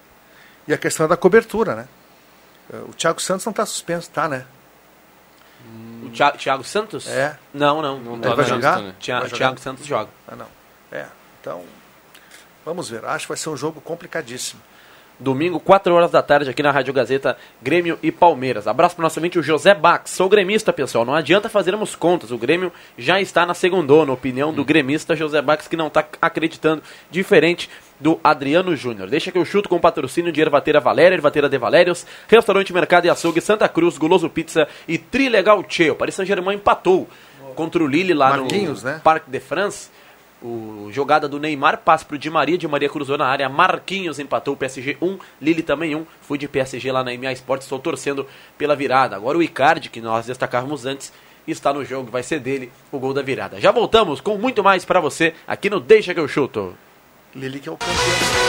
[0.68, 1.88] E a questão é da cobertura, né?
[2.88, 4.46] O Thiago Santos não está suspenso, tá, né?
[6.06, 7.08] O Thiago, Thiago Santos?
[7.08, 7.38] É.
[7.54, 8.00] Não, não.
[8.00, 8.80] Não Ele tá vai na jogar?
[8.82, 8.94] né?
[9.00, 9.38] Thia- Vai jogar?
[9.38, 10.10] Thiago Santos joga.
[10.28, 10.48] Ah, não.
[10.92, 11.06] É.
[11.42, 11.64] Então,
[12.64, 13.04] vamos ver.
[13.06, 14.62] Acho que vai ser um jogo complicadíssimo.
[15.20, 18.68] Domingo, 4 horas da tarde, aqui na Rádio Gazeta, Grêmio e Palmeiras.
[18.68, 20.12] Abraço para nosso amigo o José Bax.
[20.12, 21.04] Sou gremista, pessoal.
[21.04, 22.32] Não adianta fazermos contas.
[22.32, 24.14] O Grêmio já está na segundona.
[24.14, 26.82] Opinião do gremista José Bax, que não está acreditando.
[27.12, 29.10] Diferente do Adriano Júnior.
[29.10, 33.06] Deixa que eu chuto com o patrocínio de Ervateira Valéria, Ervateira de Valérios, Restaurante Mercado
[33.06, 35.92] e Açougue, Santa Cruz, Goloso Pizza e Trilegal Tchê.
[35.92, 37.10] O Paris Saint-Germain empatou
[37.56, 39.02] contra o Lille lá Marquinhos, no né?
[39.04, 39.90] Parque de France.
[40.42, 44.54] O jogada do Neymar, passe pro Di Maria, Di Maria cruzou na área, Marquinhos empatou
[44.54, 46.06] o PSG 1, Lille também 1.
[46.22, 48.26] Fui de PSG lá na MA Sports, estou torcendo
[48.58, 49.16] pela virada.
[49.16, 51.12] Agora o Icardi, que nós destacávamos antes,
[51.46, 53.60] está no jogo, vai ser dele o gol da virada.
[53.60, 56.74] Já voltamos com muito mais para você aqui no Deixa que eu chuto.
[57.36, 58.49] Lili que é o campeão.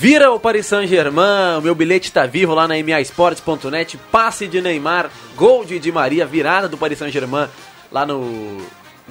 [0.00, 3.98] Vira o Paris Saint-Germain, meu bilhete está vivo lá na maesportes.net.
[4.12, 7.48] Passe de Neymar, gol de Di Maria, virada do Paris Saint-Germain
[7.90, 8.64] lá no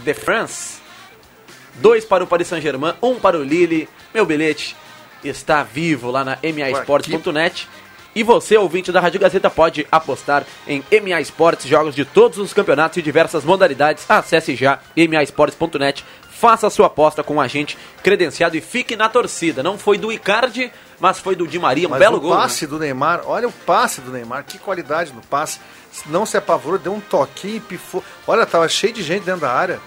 [0.06, 0.80] The France.
[1.76, 3.90] Dois para o Paris Saint-Germain, um para o Lille.
[4.14, 4.78] Meu bilhete
[5.26, 7.68] está vivo lá na maesportes.net.
[8.16, 12.54] E você, ouvinte da Rádio Gazeta, pode apostar em MA Esportes, jogos de todos os
[12.54, 14.10] campeonatos e diversas modalidades.
[14.10, 16.06] Acesse já maesportes.net,
[16.40, 19.64] faça a sua aposta com um agente credenciado e fique na torcida.
[19.64, 22.32] Não foi do Icardi, mas foi do Di Maria, um Mas belo o gol.
[22.36, 22.42] né?
[22.42, 25.60] passe do Neymar, olha o passe do Neymar, que qualidade no passe.
[26.06, 28.04] Não se apavorou, deu um toquinho e pifou.
[28.28, 29.80] Olha, tava cheio de gente dentro da área.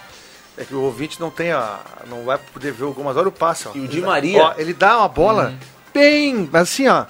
[0.59, 1.78] É que o ouvinte não tem a.
[2.09, 3.70] não vai poder ver algumas horas o passe, ó.
[3.74, 4.42] E o Di Maria.
[4.42, 5.55] Ó, ele dá uma bola
[5.94, 6.51] bem.
[6.53, 7.07] Assim, ó.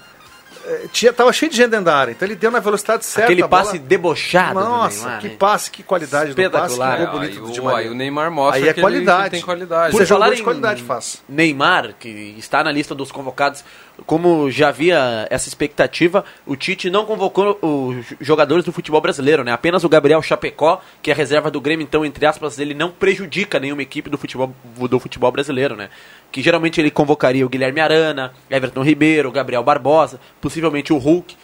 [0.66, 3.24] É, Tinha, tava cheio de gente dentro da área, então ele deu na velocidade certa.
[3.26, 5.36] Aquele a bola- passe debochado do Nossa, Neymar, que né?
[5.38, 6.42] passe, que qualidade do passe, que
[6.72, 6.98] Espetacular.
[6.98, 7.78] gol bonito aí, do Di o, Maria.
[7.78, 9.22] aí o Neymar mostra Aí é que, qualidade.
[9.22, 9.92] ele tem qualidade.
[9.96, 11.22] Por falar de em qualidade faz.
[11.28, 12.08] Neymar, que
[12.38, 13.64] está na lista dos convocados,
[14.06, 19.52] como já havia essa expectativa, o Tite não convocou os jogadores do futebol brasileiro, né?
[19.52, 23.58] Apenas o Gabriel Chapecó, que é reserva do Grêmio, então, entre aspas, ele não prejudica
[23.60, 24.54] nenhuma equipe do futebol,
[24.88, 25.90] do futebol brasileiro, né?
[26.32, 31.36] Que geralmente ele convocaria o Guilherme Arana, Everton Ribeiro, Gabriel Barbosa, possivelmente o Hulk.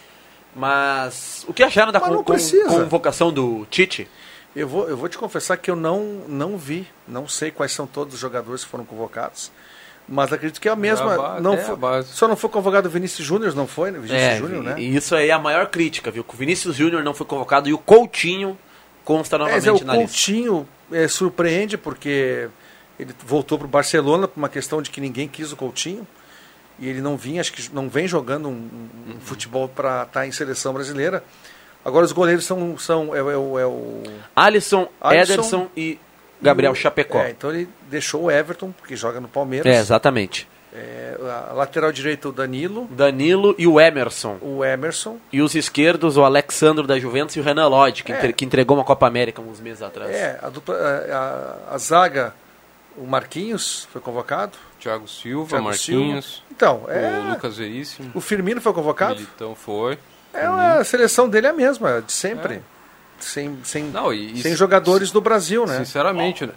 [0.55, 2.65] Mas o que acharam da con- precisa.
[2.69, 4.07] convocação do Tite?
[4.55, 7.85] Eu vou, eu vou te confessar que eu não, não vi, não sei quais são
[7.85, 9.51] todos os jogadores que foram convocados,
[10.09, 11.13] mas acredito que é a mesma.
[11.13, 13.91] a base, não é a foi- só não foi convocado o Vinícius Júnior, não foi?
[13.91, 14.75] Vinícius É, Júnior, né?
[14.79, 16.23] e isso aí é a maior crítica, viu?
[16.23, 18.57] Que o Vinícius Júnior não foi convocado e o Coutinho
[19.05, 19.95] consta É, novamente é, o na lista.
[19.95, 22.47] Coutinho é, surpreende porque
[22.99, 26.05] ele voltou para o Barcelona por uma questão de que ninguém quis o Coutinho
[26.79, 30.27] e ele não vinha, acho que não vem jogando um, um- um futebol para estar
[30.27, 31.23] em seleção brasileira.
[31.83, 34.03] Agora os goleiros são, são é, o- é é o
[34.35, 35.99] Alisson, Alisson Ederson e
[36.41, 37.19] Gabriel Chapecó.
[37.19, 39.75] É, É, então ele deixou o Everton, que joga no Palmeiras.
[39.75, 40.47] exatamente.
[40.73, 41.17] É,
[41.49, 44.37] a lateral direito o Danilo, Danilo e o Emerson.
[44.41, 45.17] o Emerson.
[45.31, 48.17] E os esquerdos, o Alexandro da Juventus e o Renan Lodge, que, É.
[48.17, 50.11] entre- que entregou uma Copa América uns meses atrás.
[50.11, 51.15] É, a, dupla, a,
[51.71, 52.35] a- a zaga,
[52.97, 54.57] o Marquinhos foi convocado.
[54.79, 56.43] Thiago Silva, Thiago Marquinhos, Silva.
[56.51, 59.15] Então, é, o Lucas Veríssimo, o Firmino foi convocado.
[59.15, 59.97] Militão foi.
[60.33, 62.61] É, a seleção dele é a mesma, de sempre.
[63.19, 65.77] Sem, sem, Não, e- e sem se- jogadores do Brasil, né?
[65.79, 66.53] Sinceramente, né?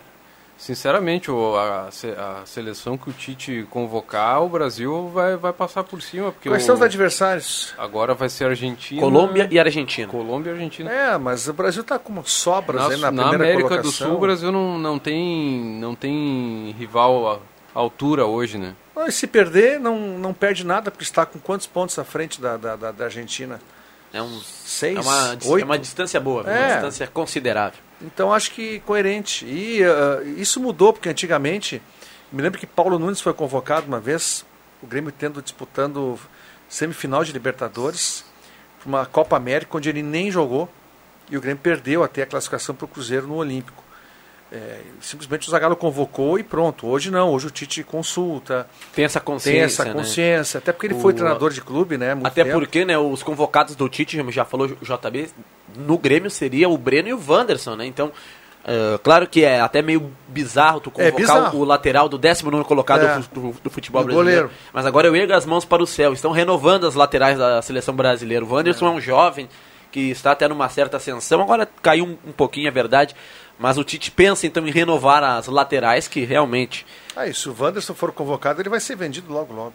[0.61, 6.03] Sinceramente, o- a, a seleção que o Tite convocar, o Brasil vai, vai passar por
[6.03, 6.31] cima.
[6.33, 7.73] Porque Quais o- são os adversários?
[7.79, 9.01] Agora vai ser Argentina.
[9.01, 10.07] Colômbia e Argentina.
[10.07, 10.93] Colômbia e Argentina.
[10.93, 14.07] É, mas o Brasil tá com sobras Na, aí na, na primeira América do colocação.
[14.09, 17.43] Sul, o Brasil não, não, tem, não tem rival
[17.75, 18.75] à altura hoje, né?
[18.95, 22.39] Não, e se perder, não, não perde nada, porque está com quantos pontos à frente
[22.39, 23.59] da, da, da, da Argentina?
[24.13, 25.63] É, uns, Seis, é, uma, oito?
[25.63, 26.43] é uma distância boa?
[26.47, 26.59] É.
[26.59, 27.81] uma distância considerável.
[28.01, 29.45] Então acho que coerente.
[29.47, 31.83] E ah, isso mudou, porque antigamente,
[32.33, 34.45] me lembro que Paulo Nunes foi convocado uma vez,
[34.83, 36.19] o Grêmio tendo disputando
[36.69, 38.25] semifinal de Libertadores,
[38.87, 40.69] uma Copa América, onde ele nem jogou,
[41.31, 43.85] e o Grêmio perdeu até a classificação para o Cruzeiro no Olímpico.
[44.53, 46.87] É, simplesmente o Zagallo convocou e pronto.
[46.89, 49.93] Hoje não, hoje o Tite consulta, Tem essa consciência, tem essa né?
[49.93, 52.19] consciência, até porque ele foi O- treinador de clube, né?
[52.25, 52.59] Até tempo.
[52.59, 55.31] porque, né, os convocados do Tite, já falou o JB,
[55.77, 57.87] no Grêmio seria o Breno e o Wanderson, né?
[57.87, 58.11] Então,
[58.65, 61.59] é, claro que é até meio bizarro tu É convocar bizarro.
[61.61, 63.19] o, lateral do 19 colocado É.
[63.21, 64.41] do, do- do futebol O brasileiro.
[64.49, 64.61] goleiro.
[64.73, 66.13] Mas agora eu ergo as mãos para o céu.
[66.13, 68.45] Estão renovando as laterais da seleção brasileira.
[68.45, 69.49] O Wanderson é, um jovem
[69.93, 71.41] que está até numa certa ascensão.
[71.41, 73.15] Agora caiu um, um pouquinho, é verdade.
[73.61, 76.87] Mas o Tite pensa então em renovar as laterais, que realmente.
[77.15, 79.75] Ah, e se o Wanderson for convocado, ele vai ser vendido logo, logo.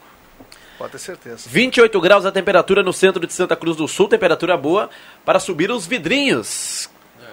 [0.80, 1.48] Pode ter certeza.
[1.48, 4.90] 28 graus a temperatura no centro de Santa Cruz do Sul, temperatura boa
[5.24, 6.90] para subir os vidrinhos.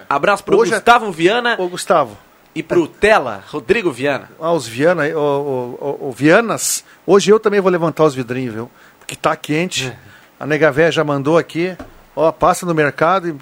[0.07, 2.15] Abraço pro Hoje é- Gustavo Viana Ô, Gustavo,
[2.53, 4.29] e pro Tela, Rodrigo Viana.
[4.39, 6.85] Ah, os Viana, o, o, o- o Vianas.
[7.05, 8.71] Hoje eu também vou levantar os vidrinhos, viu?
[8.99, 9.91] Porque tá quente.
[10.39, 11.75] A nega véia já mandou aqui.
[12.15, 13.35] Ó, passa no mercado e,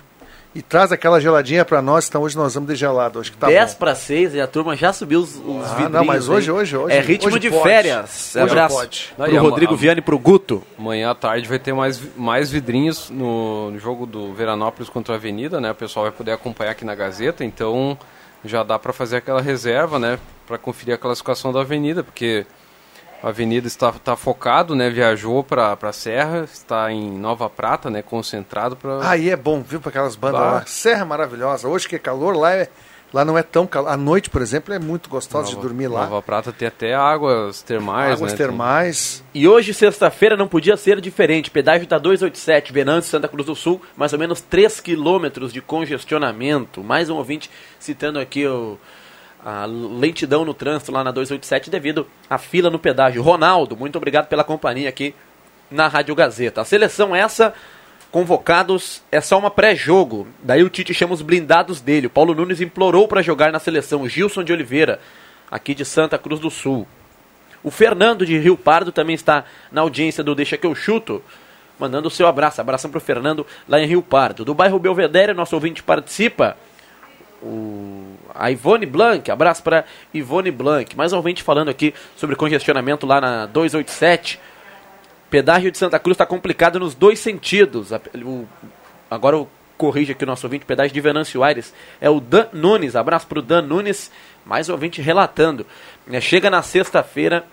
[0.53, 2.07] e traz aquela geladinha pra nós.
[2.07, 3.19] Então hoje nós vamos de gelado.
[3.19, 3.79] Hoje que tá 10 bom.
[3.79, 5.91] para 6 e a turma já subiu os, os Ah, vidrinhos.
[5.93, 6.57] não, mas hoje, hein?
[6.57, 6.95] hoje, hoje.
[6.95, 7.63] É ritmo hoje de pode.
[7.63, 8.33] férias.
[8.35, 9.13] Hoje Abraço pode.
[9.15, 10.61] Pro a- Rodrigo a- Viana e pro Guto.
[10.77, 15.17] Amanhã à tarde vai ter mais, mais vidrinhos no, no jogo do Veranópolis contra a
[15.17, 15.71] Avenida, né?
[15.71, 17.97] O pessoal vai poder acompanhar aqui na Gazeta, então
[18.43, 20.19] já dá para fazer aquela reserva, né?
[20.47, 22.45] Para conferir a classificação da Avenida, porque
[23.23, 24.89] a Avenida está, está focado, né?
[24.89, 28.01] Viajou para a Serra, está em Nova Prata, né?
[28.01, 29.07] Concentrado para...
[29.07, 30.51] Aí é bom, viu, para aquelas bandas Bah.
[30.53, 30.65] lá.
[30.65, 31.67] Serra maravilhosa.
[31.67, 32.67] Hoje que é calor, lá, é,
[33.13, 33.89] lá não é tão calor.
[33.89, 36.05] À noite, por exemplo, é muito gostoso de dormir lá.
[36.05, 38.37] Nova Prata tem até águas termais, Águas né?
[38.37, 39.23] termais.
[39.35, 41.51] E hoje, sexta-feira, não podia ser diferente.
[41.51, 46.83] Pedágio tá 287, Venâncio, Santa Cruz do Sul, mais ou menos 3 quilômetros de congestionamento.
[46.83, 48.79] Mais um ouvinte citando aqui o,
[49.43, 53.23] a lentidão no trânsito lá na 287 devido à fila no pedágio.
[53.23, 55.15] Ronaldo, muito obrigado pela companhia aqui
[55.69, 56.61] na Rádio Gazeta.
[56.61, 57.53] A seleção essa,
[58.11, 60.27] convocados, é só uma pré-jogo.
[60.43, 62.07] Daí o Tite chama os blindados dele.
[62.07, 64.01] O Paulo Nunes implorou para jogar na seleção.
[64.01, 64.99] O Gilson de Oliveira,
[65.49, 66.87] aqui de Santa Cruz do Sul.
[67.63, 71.23] O Fernando de Rio Pardo também está na audiência do Deixa que eu chuto.
[71.79, 72.61] Mandando o seu abraço.
[72.61, 74.45] Abração para o Fernando lá em Rio Pardo.
[74.45, 76.55] Do bairro Belvedere, nosso ouvinte participa.
[77.41, 78.00] O,
[78.35, 80.95] a Ivone Blanc, abraço para Ivone Blanc.
[80.95, 84.39] Mais um ouvinte falando aqui sobre congestionamento lá na 287.
[85.29, 87.91] Pedágio de Santa Cruz está complicado nos dois sentidos.
[88.23, 88.45] O-
[89.09, 91.73] agora o corrige aqui o nosso ouvinte, pedágio de Venâncio Aires.
[91.99, 92.95] É o Dan Nunes.
[92.95, 94.11] Abraço pro Dan Nunes,
[94.45, 95.65] mais ouvinte relatando.
[96.11, 97.45] É, chega na sexta-feira,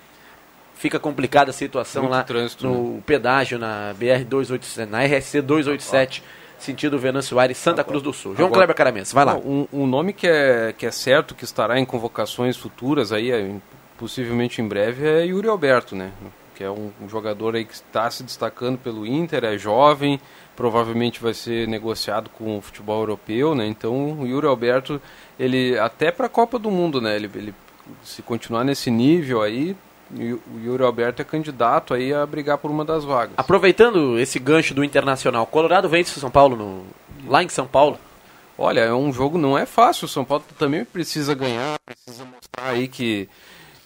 [0.74, 6.22] fica complicada a situação Muito lá trânsito, no pedágio na BR 287, na RSC 287,
[6.58, 8.34] sentido Venâncio Aires, Santa Cruz do Sul.
[8.34, 9.36] João Agora- Kleber Caramense, vai lá.
[9.36, 13.60] Um, um nome que é, que é certo, que estará em convocações futuras, aí,
[13.96, 16.10] possivelmente em breve, é Yuri Alberto, né?
[16.54, 20.20] Que é um, um jogador aí que está se destacando pelo Inter, é jovem,
[20.56, 23.64] provavelmente vai ser negociado com o futebol europeu, né?
[23.66, 25.00] Então o Yuri Alberto,
[25.38, 27.14] ele até para a Copa do Mundo, né?
[27.14, 27.54] Ele, ele
[28.02, 29.76] se continuar nesse nível aí,
[30.10, 33.34] o o Yuri Alberto é candidato aí a brigar por uma das vagas.
[33.36, 37.98] Aproveitando esse gancho do Internacional, Colorado vence o São Paulo no, lá em São Paulo.
[38.56, 40.06] Olha, é um jogo não é fácil.
[40.06, 43.28] O São Paulo também precisa ganhar, precisa mostrar aí que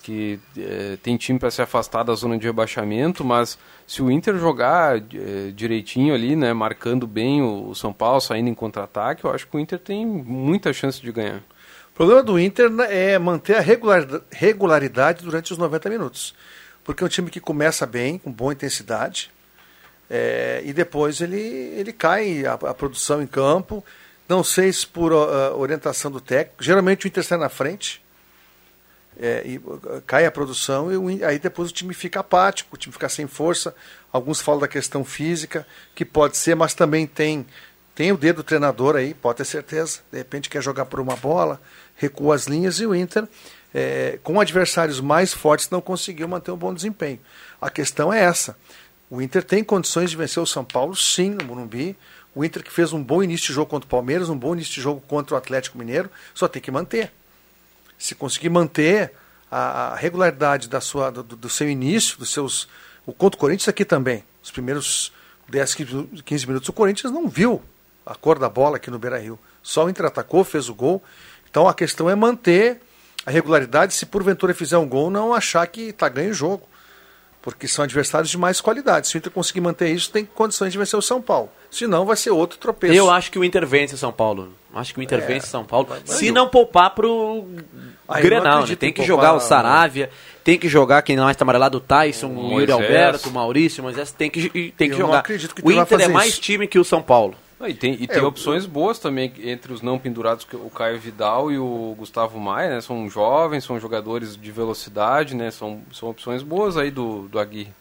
[0.02, 3.56] que eh, tem time para se afastar da zona de rebaixamento, mas
[3.86, 8.50] se o Inter jogar eh, direitinho ali, né, marcando bem o, o São Paulo, saindo
[8.50, 11.40] em contra-ataque, eu acho que o Inter tem muita chance de ganhar.
[11.92, 16.34] O problema do Inter é manter a regular- regularidade durante os 90 minutos.
[16.82, 19.30] Porque é um time que começa bem, com boa intensidade,
[20.10, 23.84] é, e depois ele, ele cai a, a produção em campo.
[24.28, 26.62] Não sei se por ó, orientação do técnico.
[26.62, 28.02] Geralmente o Inter sai na frente,
[29.18, 32.78] é, e uh, cai a produção, e o aí depois o time fica apático, o
[32.78, 33.74] time fica sem força.
[34.10, 37.46] Alguns falam da questão física, que pode ser, mas também tem,
[37.94, 40.00] tem o dedo do treinador aí, pode ter certeza.
[40.10, 41.60] De repente quer jogar por uma bola,
[41.96, 43.26] recua as linhas e o Inter,
[43.74, 47.20] é, com adversários mais fortes, não conseguiu manter um bom desempenho.
[47.60, 48.56] A questão é essa.
[49.10, 51.96] O Inter tem condições de vencer o São Paulo, sim, no Morumbi.
[52.34, 54.72] O Inter que fez um bom início de jogo contra o Palmeiras, um bom início
[54.72, 57.12] de jogo contra o Atlético Mineiro, só tem que manter
[58.02, 59.12] se conseguir manter
[59.48, 62.68] a, regularidade da sua, do, do seu início, dos seus.
[63.06, 64.24] O contra o Corinthians aqui também.
[64.42, 65.12] Os primeiros
[65.48, 65.76] 10,
[66.24, 67.62] 15 minutos, o Corinthians não viu
[68.04, 69.38] a cor da bola aqui no Beira Rio.
[69.62, 71.02] Só o Inter atacou, fez o gol.
[71.50, 72.80] Então a questão é manter
[73.24, 76.68] a regularidade, se porventura fizer um gol, não achar que está ganho o jogo.
[77.40, 79.08] Porque são adversários de mais qualidade.
[79.08, 81.50] Se o Inter conseguir manter isso, tem condições de vencer o São Paulo.
[81.68, 82.94] Senão vai ser outro tropeço.
[82.94, 84.52] Eu acho que o Inter vence o São Paulo.
[84.72, 85.88] Acho que o Inter É, vence o São Paulo.
[85.90, 87.44] mas Se eu- não poupar pro
[88.08, 88.76] Ah, não Grenal, né?
[88.76, 89.40] Tem em que jogar o não.
[89.40, 90.08] Saravia,
[90.44, 92.70] tem que jogar quem não está amarelado, o Tyson, o Yuri Moisés.
[92.70, 95.18] Alberto, o Maurício, Moisés, tem que, tem que Eu jogar.
[95.18, 96.40] acredito que o Inter é fazer mais isso.
[96.40, 97.34] time que o São Paulo.
[97.64, 100.68] Ah, e tem, e É, tem o- opções boas também entre os não pendurados, o
[100.68, 102.80] Caio Vidal e o Gustavo Maia, né?
[102.80, 105.50] São jovens, são jogadores de velocidade, né?
[105.52, 107.72] São, são opções boas aí do, do Aguirre.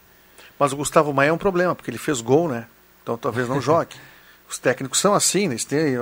[0.59, 2.67] Mas o Gustavo Maia é um problema, porque ele fez gol, né?
[3.01, 3.95] Então talvez não jogue.
[4.51, 5.53] Os técnicos são assim, né?
[5.53, 5.95] Eles têm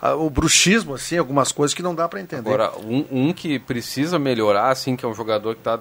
[0.00, 2.50] a- o bruxismo, assim, algumas coisas que não dá para entender.
[2.50, 5.80] Agora, um, um que precisa melhorar, assim, que é um jogador que está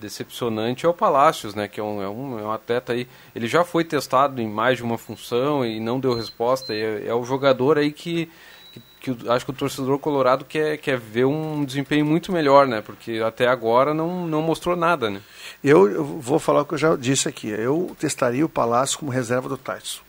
[0.00, 1.68] decepcionante, é o Palácios, né?
[1.68, 3.06] Que é um, é, um, é um atleta aí.
[3.34, 6.74] Ele já foi testado em mais de uma função e não deu resposta.
[6.74, 8.28] É, é o jogador aí que,
[8.72, 12.66] que, que o- acho que o torcedor colorado quer, quer ver um desempenho muito melhor,
[12.66, 12.80] né?
[12.80, 15.20] Porque até agora não, não mostrou nada, né?
[15.62, 17.48] Eu, eu vou falar o que eu já disse aqui.
[17.48, 20.00] Eu testaria o Palácio como reserva do Tyson.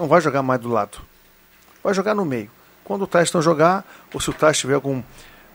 [0.00, 0.98] Não vai jogar mais do lado.
[1.84, 2.50] Vai jogar no meio.
[2.82, 3.84] Quando o Tyson não jogar,
[4.14, 5.02] ou se o Tyson tiver algum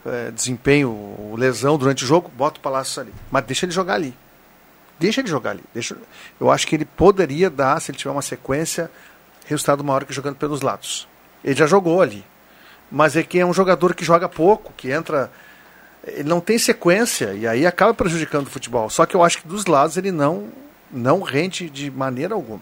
[0.06, 3.12] eh, desempenho lesão durante o jogo, bota o Palácio ali.
[3.32, 4.16] Mas deixa ele jogar ali.
[5.00, 5.64] Deixa ele jogar ali.
[5.74, 5.98] Deixa...
[6.40, 8.92] Eu acho que ele poderia dar, se ele tiver uma sequência,
[9.48, 11.08] resultado maior que jogando pelos lados.
[11.44, 12.24] Ele já jogou ali.
[12.92, 15.32] Mas é que é um jogador que joga pouco, que entra
[16.06, 18.92] ele não tem sequência e aí acaba prejudicando o futebol.
[18.92, 20.50] Só que eu acho que dos lados ele não
[20.92, 22.62] não rende de maneira alguma.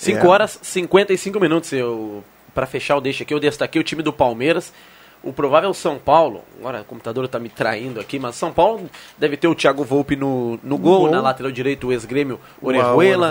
[0.00, 0.28] 5 É.
[0.28, 1.72] horas 55 minutos.
[1.72, 2.24] Eu,
[2.54, 4.72] para fechar o deixa aqui, eu destaquei o time do Palmeiras.
[5.22, 8.88] O provável São Paulo, agora o computador está me traindo aqui, mas São Paulo
[9.18, 11.10] deve ter o Thiago Volpe no, no gol, gol.
[11.10, 13.30] na lateral direito o ex-grêmio O Orejuela,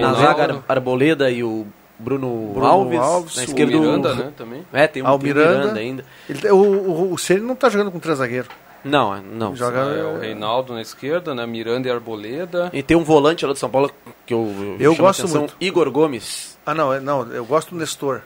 [0.00, 1.66] na zaga Arboleda e o
[1.98, 4.66] Bruno, Bruno Alves, Alves, na o esquerda Miranda, né, também.
[4.72, 5.58] É, tem um, o Miranda.
[5.58, 6.04] Miranda ainda.
[6.28, 8.48] Ele- o, o, o Ceni não está jogando com três zagueiros.
[8.86, 9.54] Não, não.
[9.56, 11.46] Joga- É, o Reinaldo na esquerda, né?
[11.46, 12.70] Miranda e Arboleda.
[12.72, 13.90] E tem um volante lá do São Paulo
[14.24, 15.56] que eu, Eu gosto atenção, muito.
[15.60, 16.58] Igor Gomes.
[16.64, 18.22] Ah, não, é- não, eu gosto do Nestor.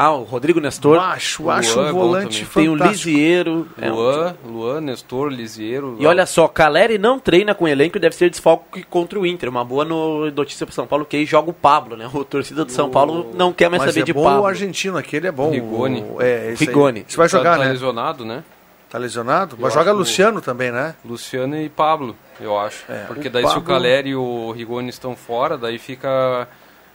[0.00, 0.96] Ah, o Rodrigo Nestor.
[1.00, 2.52] Acho, O acho um é volante também.
[2.54, 3.08] Tem o fantástico.
[3.10, 3.68] Lisieiro.
[3.82, 5.96] é um- Luan, Luan, Nestor, Lisiero.
[5.98, 9.48] E olha só, Caleri não treina com elenco e deve ser desfalque contra o Inter.
[9.48, 12.08] Uma boa no- notícia pro São Paulo, que aí joga o Pablo, né?
[12.14, 14.42] O torcida do São Paulo não quer mais Mas saber é de bom Pablo.
[14.42, 15.50] o argentino, aquele é bom.
[15.50, 16.04] Rigoni.
[16.08, 16.68] O- É, esse aí.
[16.68, 17.04] Rigoni.
[17.08, 17.70] Você vai jogar, tá, né?
[17.72, 18.44] lesionado, né?
[18.90, 19.56] Tá lesionado?
[19.58, 20.94] Mas Eu joga acho- Luciano também, né?
[21.04, 22.84] Luciano e Pablo, eu acho.
[22.90, 26.48] É, Porque o daí se o Pablo- Caleri e o Rigoni estão fora, daí fica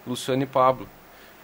[0.08, 0.88] Luciano e Pablo.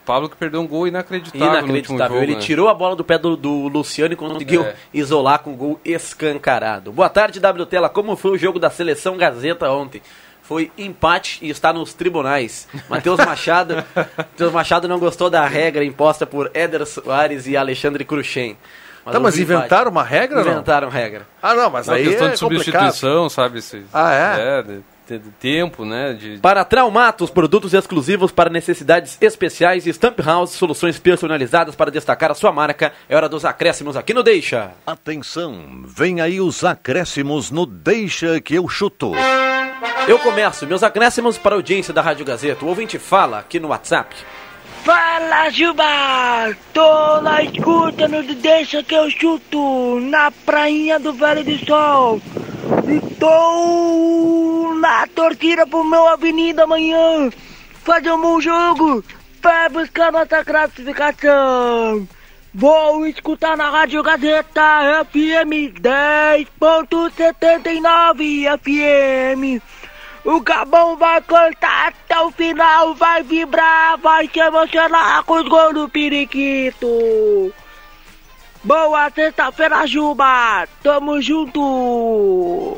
[0.05, 2.07] Pablo que perdeu um gol inacreditável, Inacreditável.
[2.07, 2.41] jogo, Ele né?
[2.41, 4.73] tirou a bola do pé do, do Luciano e conseguiu É.
[4.91, 6.91] isolar com um gol escancarado.
[6.91, 7.87] Boa tarde, W Tela.
[7.89, 10.01] Como foi o jogo da seleção Gazeta ontem?
[10.41, 12.67] foi empate e está nos tribunais.
[12.89, 13.83] Matheus Machado,
[14.17, 18.57] Matheus Machado não gostou da regra imposta por Éder Soares e Alexandre Cruxem.
[19.05, 19.57] Tá, mas houve empate.
[19.59, 20.51] inventaram uma regra ou não?
[20.53, 21.27] Inventaram regra.
[21.41, 22.63] Ah, não, mas Uma aí questão é de complicado.
[22.91, 23.61] substituição, sabe?
[23.61, 24.61] Se- Ah, é?
[24.63, 24.73] de,
[25.07, 26.13] de- de tempo, né?
[26.13, 32.29] De, Para Traumatos, produtos exclusivos para necessidades especiais e Stamp House, soluções personalizadas para destacar
[32.29, 32.93] a sua marca.
[33.09, 34.69] É hora dos acréscimos aqui no Deixa.
[34.85, 39.13] Atenção, vem aí os acréscimos no Deixa que eu chuto.
[40.07, 42.63] Eu começo meus acréscimos para a audiência da Rádio Gazeta.
[42.65, 44.15] O ouvinte fala aqui no WhatsApp.
[44.83, 46.57] Fala, Gilmar!
[46.73, 52.21] Tô na escuta no Deixa que eu chuto, na prainha do Vale do Sol.
[52.87, 57.29] E tô na torcida pro meu Avenida amanhã.
[57.83, 59.03] Fazer um bom jogo
[59.41, 62.07] pra buscar nossa classificação.
[62.53, 69.61] Vou escutar na Rádio Gazeta FM 10.79 FM.
[70.23, 75.73] O Gabão vai cantar até o final, vai vibrar, vai se emocionar com os gols
[75.73, 77.53] do Periquito.
[78.61, 80.67] Boa sexta-feira, Juba!
[80.83, 82.75] Tamo junto!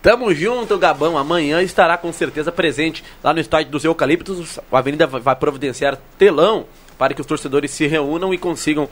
[0.00, 1.18] Tamo junto, Gabão.
[1.18, 4.60] Amanhã estará com certeza presente lá no estádio dos Eucaliptos.
[4.70, 6.66] A Avenida vai providenciar telão
[6.96, 8.88] para que os torcedores se reúnam e consigam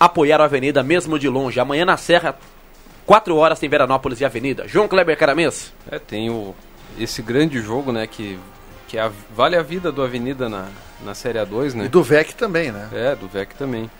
[0.00, 1.60] apoiar a Avenida mesmo de longe.
[1.60, 2.38] Amanhã na Serra,
[3.04, 4.66] 4 horas tem Veranópolis e Avenida.
[4.66, 5.74] João Kleber Caramês.
[5.90, 6.54] É, tem o,
[6.98, 8.06] esse grande jogo, né?
[8.06, 8.38] Que,
[8.88, 10.68] que a- vale a vida do Avenida na,
[11.04, 11.84] na Série A2, né?
[11.86, 12.88] E do VEC também, né?
[12.92, 13.90] É, do VEC também.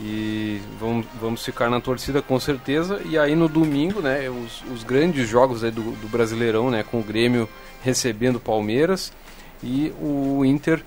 [0.00, 3.00] E vamos, vamos ficar na torcida com certeza.
[3.04, 7.00] E aí no domingo, né, os, os grandes jogos aí do, do Brasileirão, né, com
[7.00, 7.48] o Grêmio
[7.82, 9.12] recebendo o Palmeiras
[9.60, 10.84] e o Inter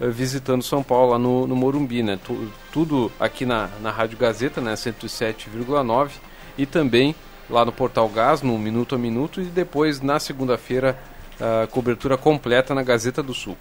[0.00, 2.18] eh, visitando São Paulo lá no, no Morumbi, né?
[2.24, 6.10] Tu- tudo aqui na, na Rádio Gazeta, né, 107,9
[6.56, 7.14] e também
[7.48, 10.98] lá no Portal Gás, no Minuto a Minuto e depois na segunda-feira
[11.40, 13.56] a cobertura completa na Gazeta do Sul.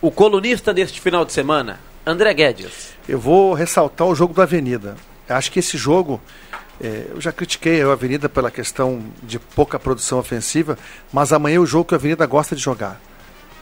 [0.00, 2.92] O colunista deste final de semana, André Guedes.
[3.08, 4.96] Eu vou ressaltar o jogo do Avenida.
[5.28, 6.20] Acho que esse jogo,
[6.80, 10.76] eh, eu já critiquei a Avenida pela questão de pouca produção ofensiva,
[11.10, 13.00] mas amanhã é o jogo que a Avenida gosta de jogar.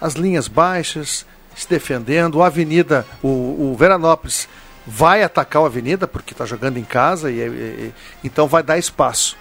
[0.01, 4.49] As linhas baixas, se defendendo, o Avenida, o, o Veranópolis
[4.85, 7.95] vai atacar o Avenida, porque está jogando em casa, e, e- e-
[8.25, 9.37] então vai dar espaço.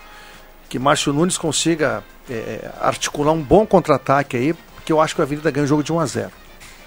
[0.71, 5.25] Que Márcio Nunes consiga eh, articular um bom contra-ataque aí, porque eu acho que a
[5.25, 6.31] Avenida ganha o jogo de 1 a 0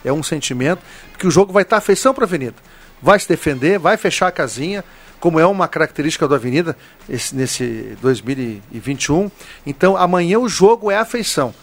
[0.02, 0.80] é um sentimento,
[1.12, 2.54] porque o jogo vai estar feição para a Avenida.
[3.02, 4.82] Vai se defender, vai fechar a casinha,
[5.20, 6.74] como é uma característica do Avenida
[7.08, 9.30] esse- nesse 2021.
[9.66, 11.54] Então, amanhã o jogo é a feição.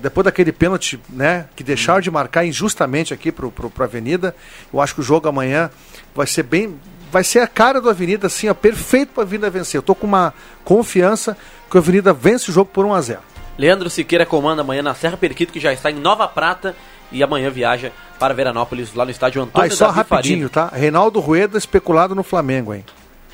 [0.00, 4.34] Depois daquele pênalti, né, que deixaram de marcar injustamente aqui para a Avenida,
[4.72, 5.70] eu acho que o jogo amanhã
[6.14, 6.76] vai ser bem.
[7.10, 9.78] Vai ser a cara do Avenida, assim, ó, perfeito para a Avenida vencer.
[9.78, 10.34] Eu tô com uma
[10.64, 11.36] confiança
[11.70, 13.20] que a Avenida vence o jogo por 1 a 0
[13.56, 16.74] Leandro Siqueira comanda amanhã na Serra Periquito, que já está em Nova Prata.
[17.12, 20.68] E amanhã viaja para Veranópolis, lá no estádio Antônio Ah, só Davi rapidinho, tá?
[20.72, 22.84] Reinaldo Rueda especulado no Flamengo, hein?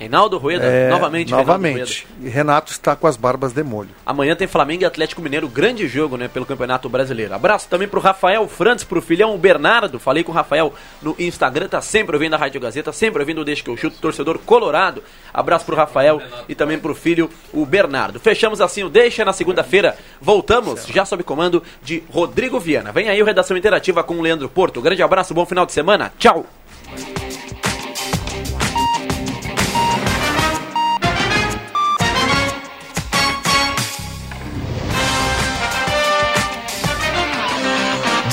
[0.01, 1.31] Reinaldo Rueda, É, novamente.
[1.31, 2.07] Novamente.
[2.23, 3.91] E Renato está com as barbas de molho.
[4.07, 7.35] Amanhã tem Flamengo e Atlético Mineiro, grande jogo, né, pelo Campeonato Brasileiro.
[7.35, 10.01] Abraço também pro Rafael Frantes, pro filhão Bernardo.
[10.01, 10.73] Falei com o Rafael
[11.03, 13.99] no Instagram, tá sempre ouvindo a Rádio Gazeta, sempre ouvindo o Deixa que eu chuto,
[14.01, 15.03] torcedor colorado.
[15.35, 18.19] Abraço pro Rafael e também pro filho, o Bernardo.
[18.19, 19.99] Fechamos assim o Deixa na segunda-feira.
[20.19, 22.91] Voltamos já sob comando de Rodrigo Viana.
[22.91, 24.81] Vem aí o Redação Interativa com o Leandro Porto.
[24.81, 26.11] Grande abraço, bom final de semana.
[26.19, 26.47] Tchau.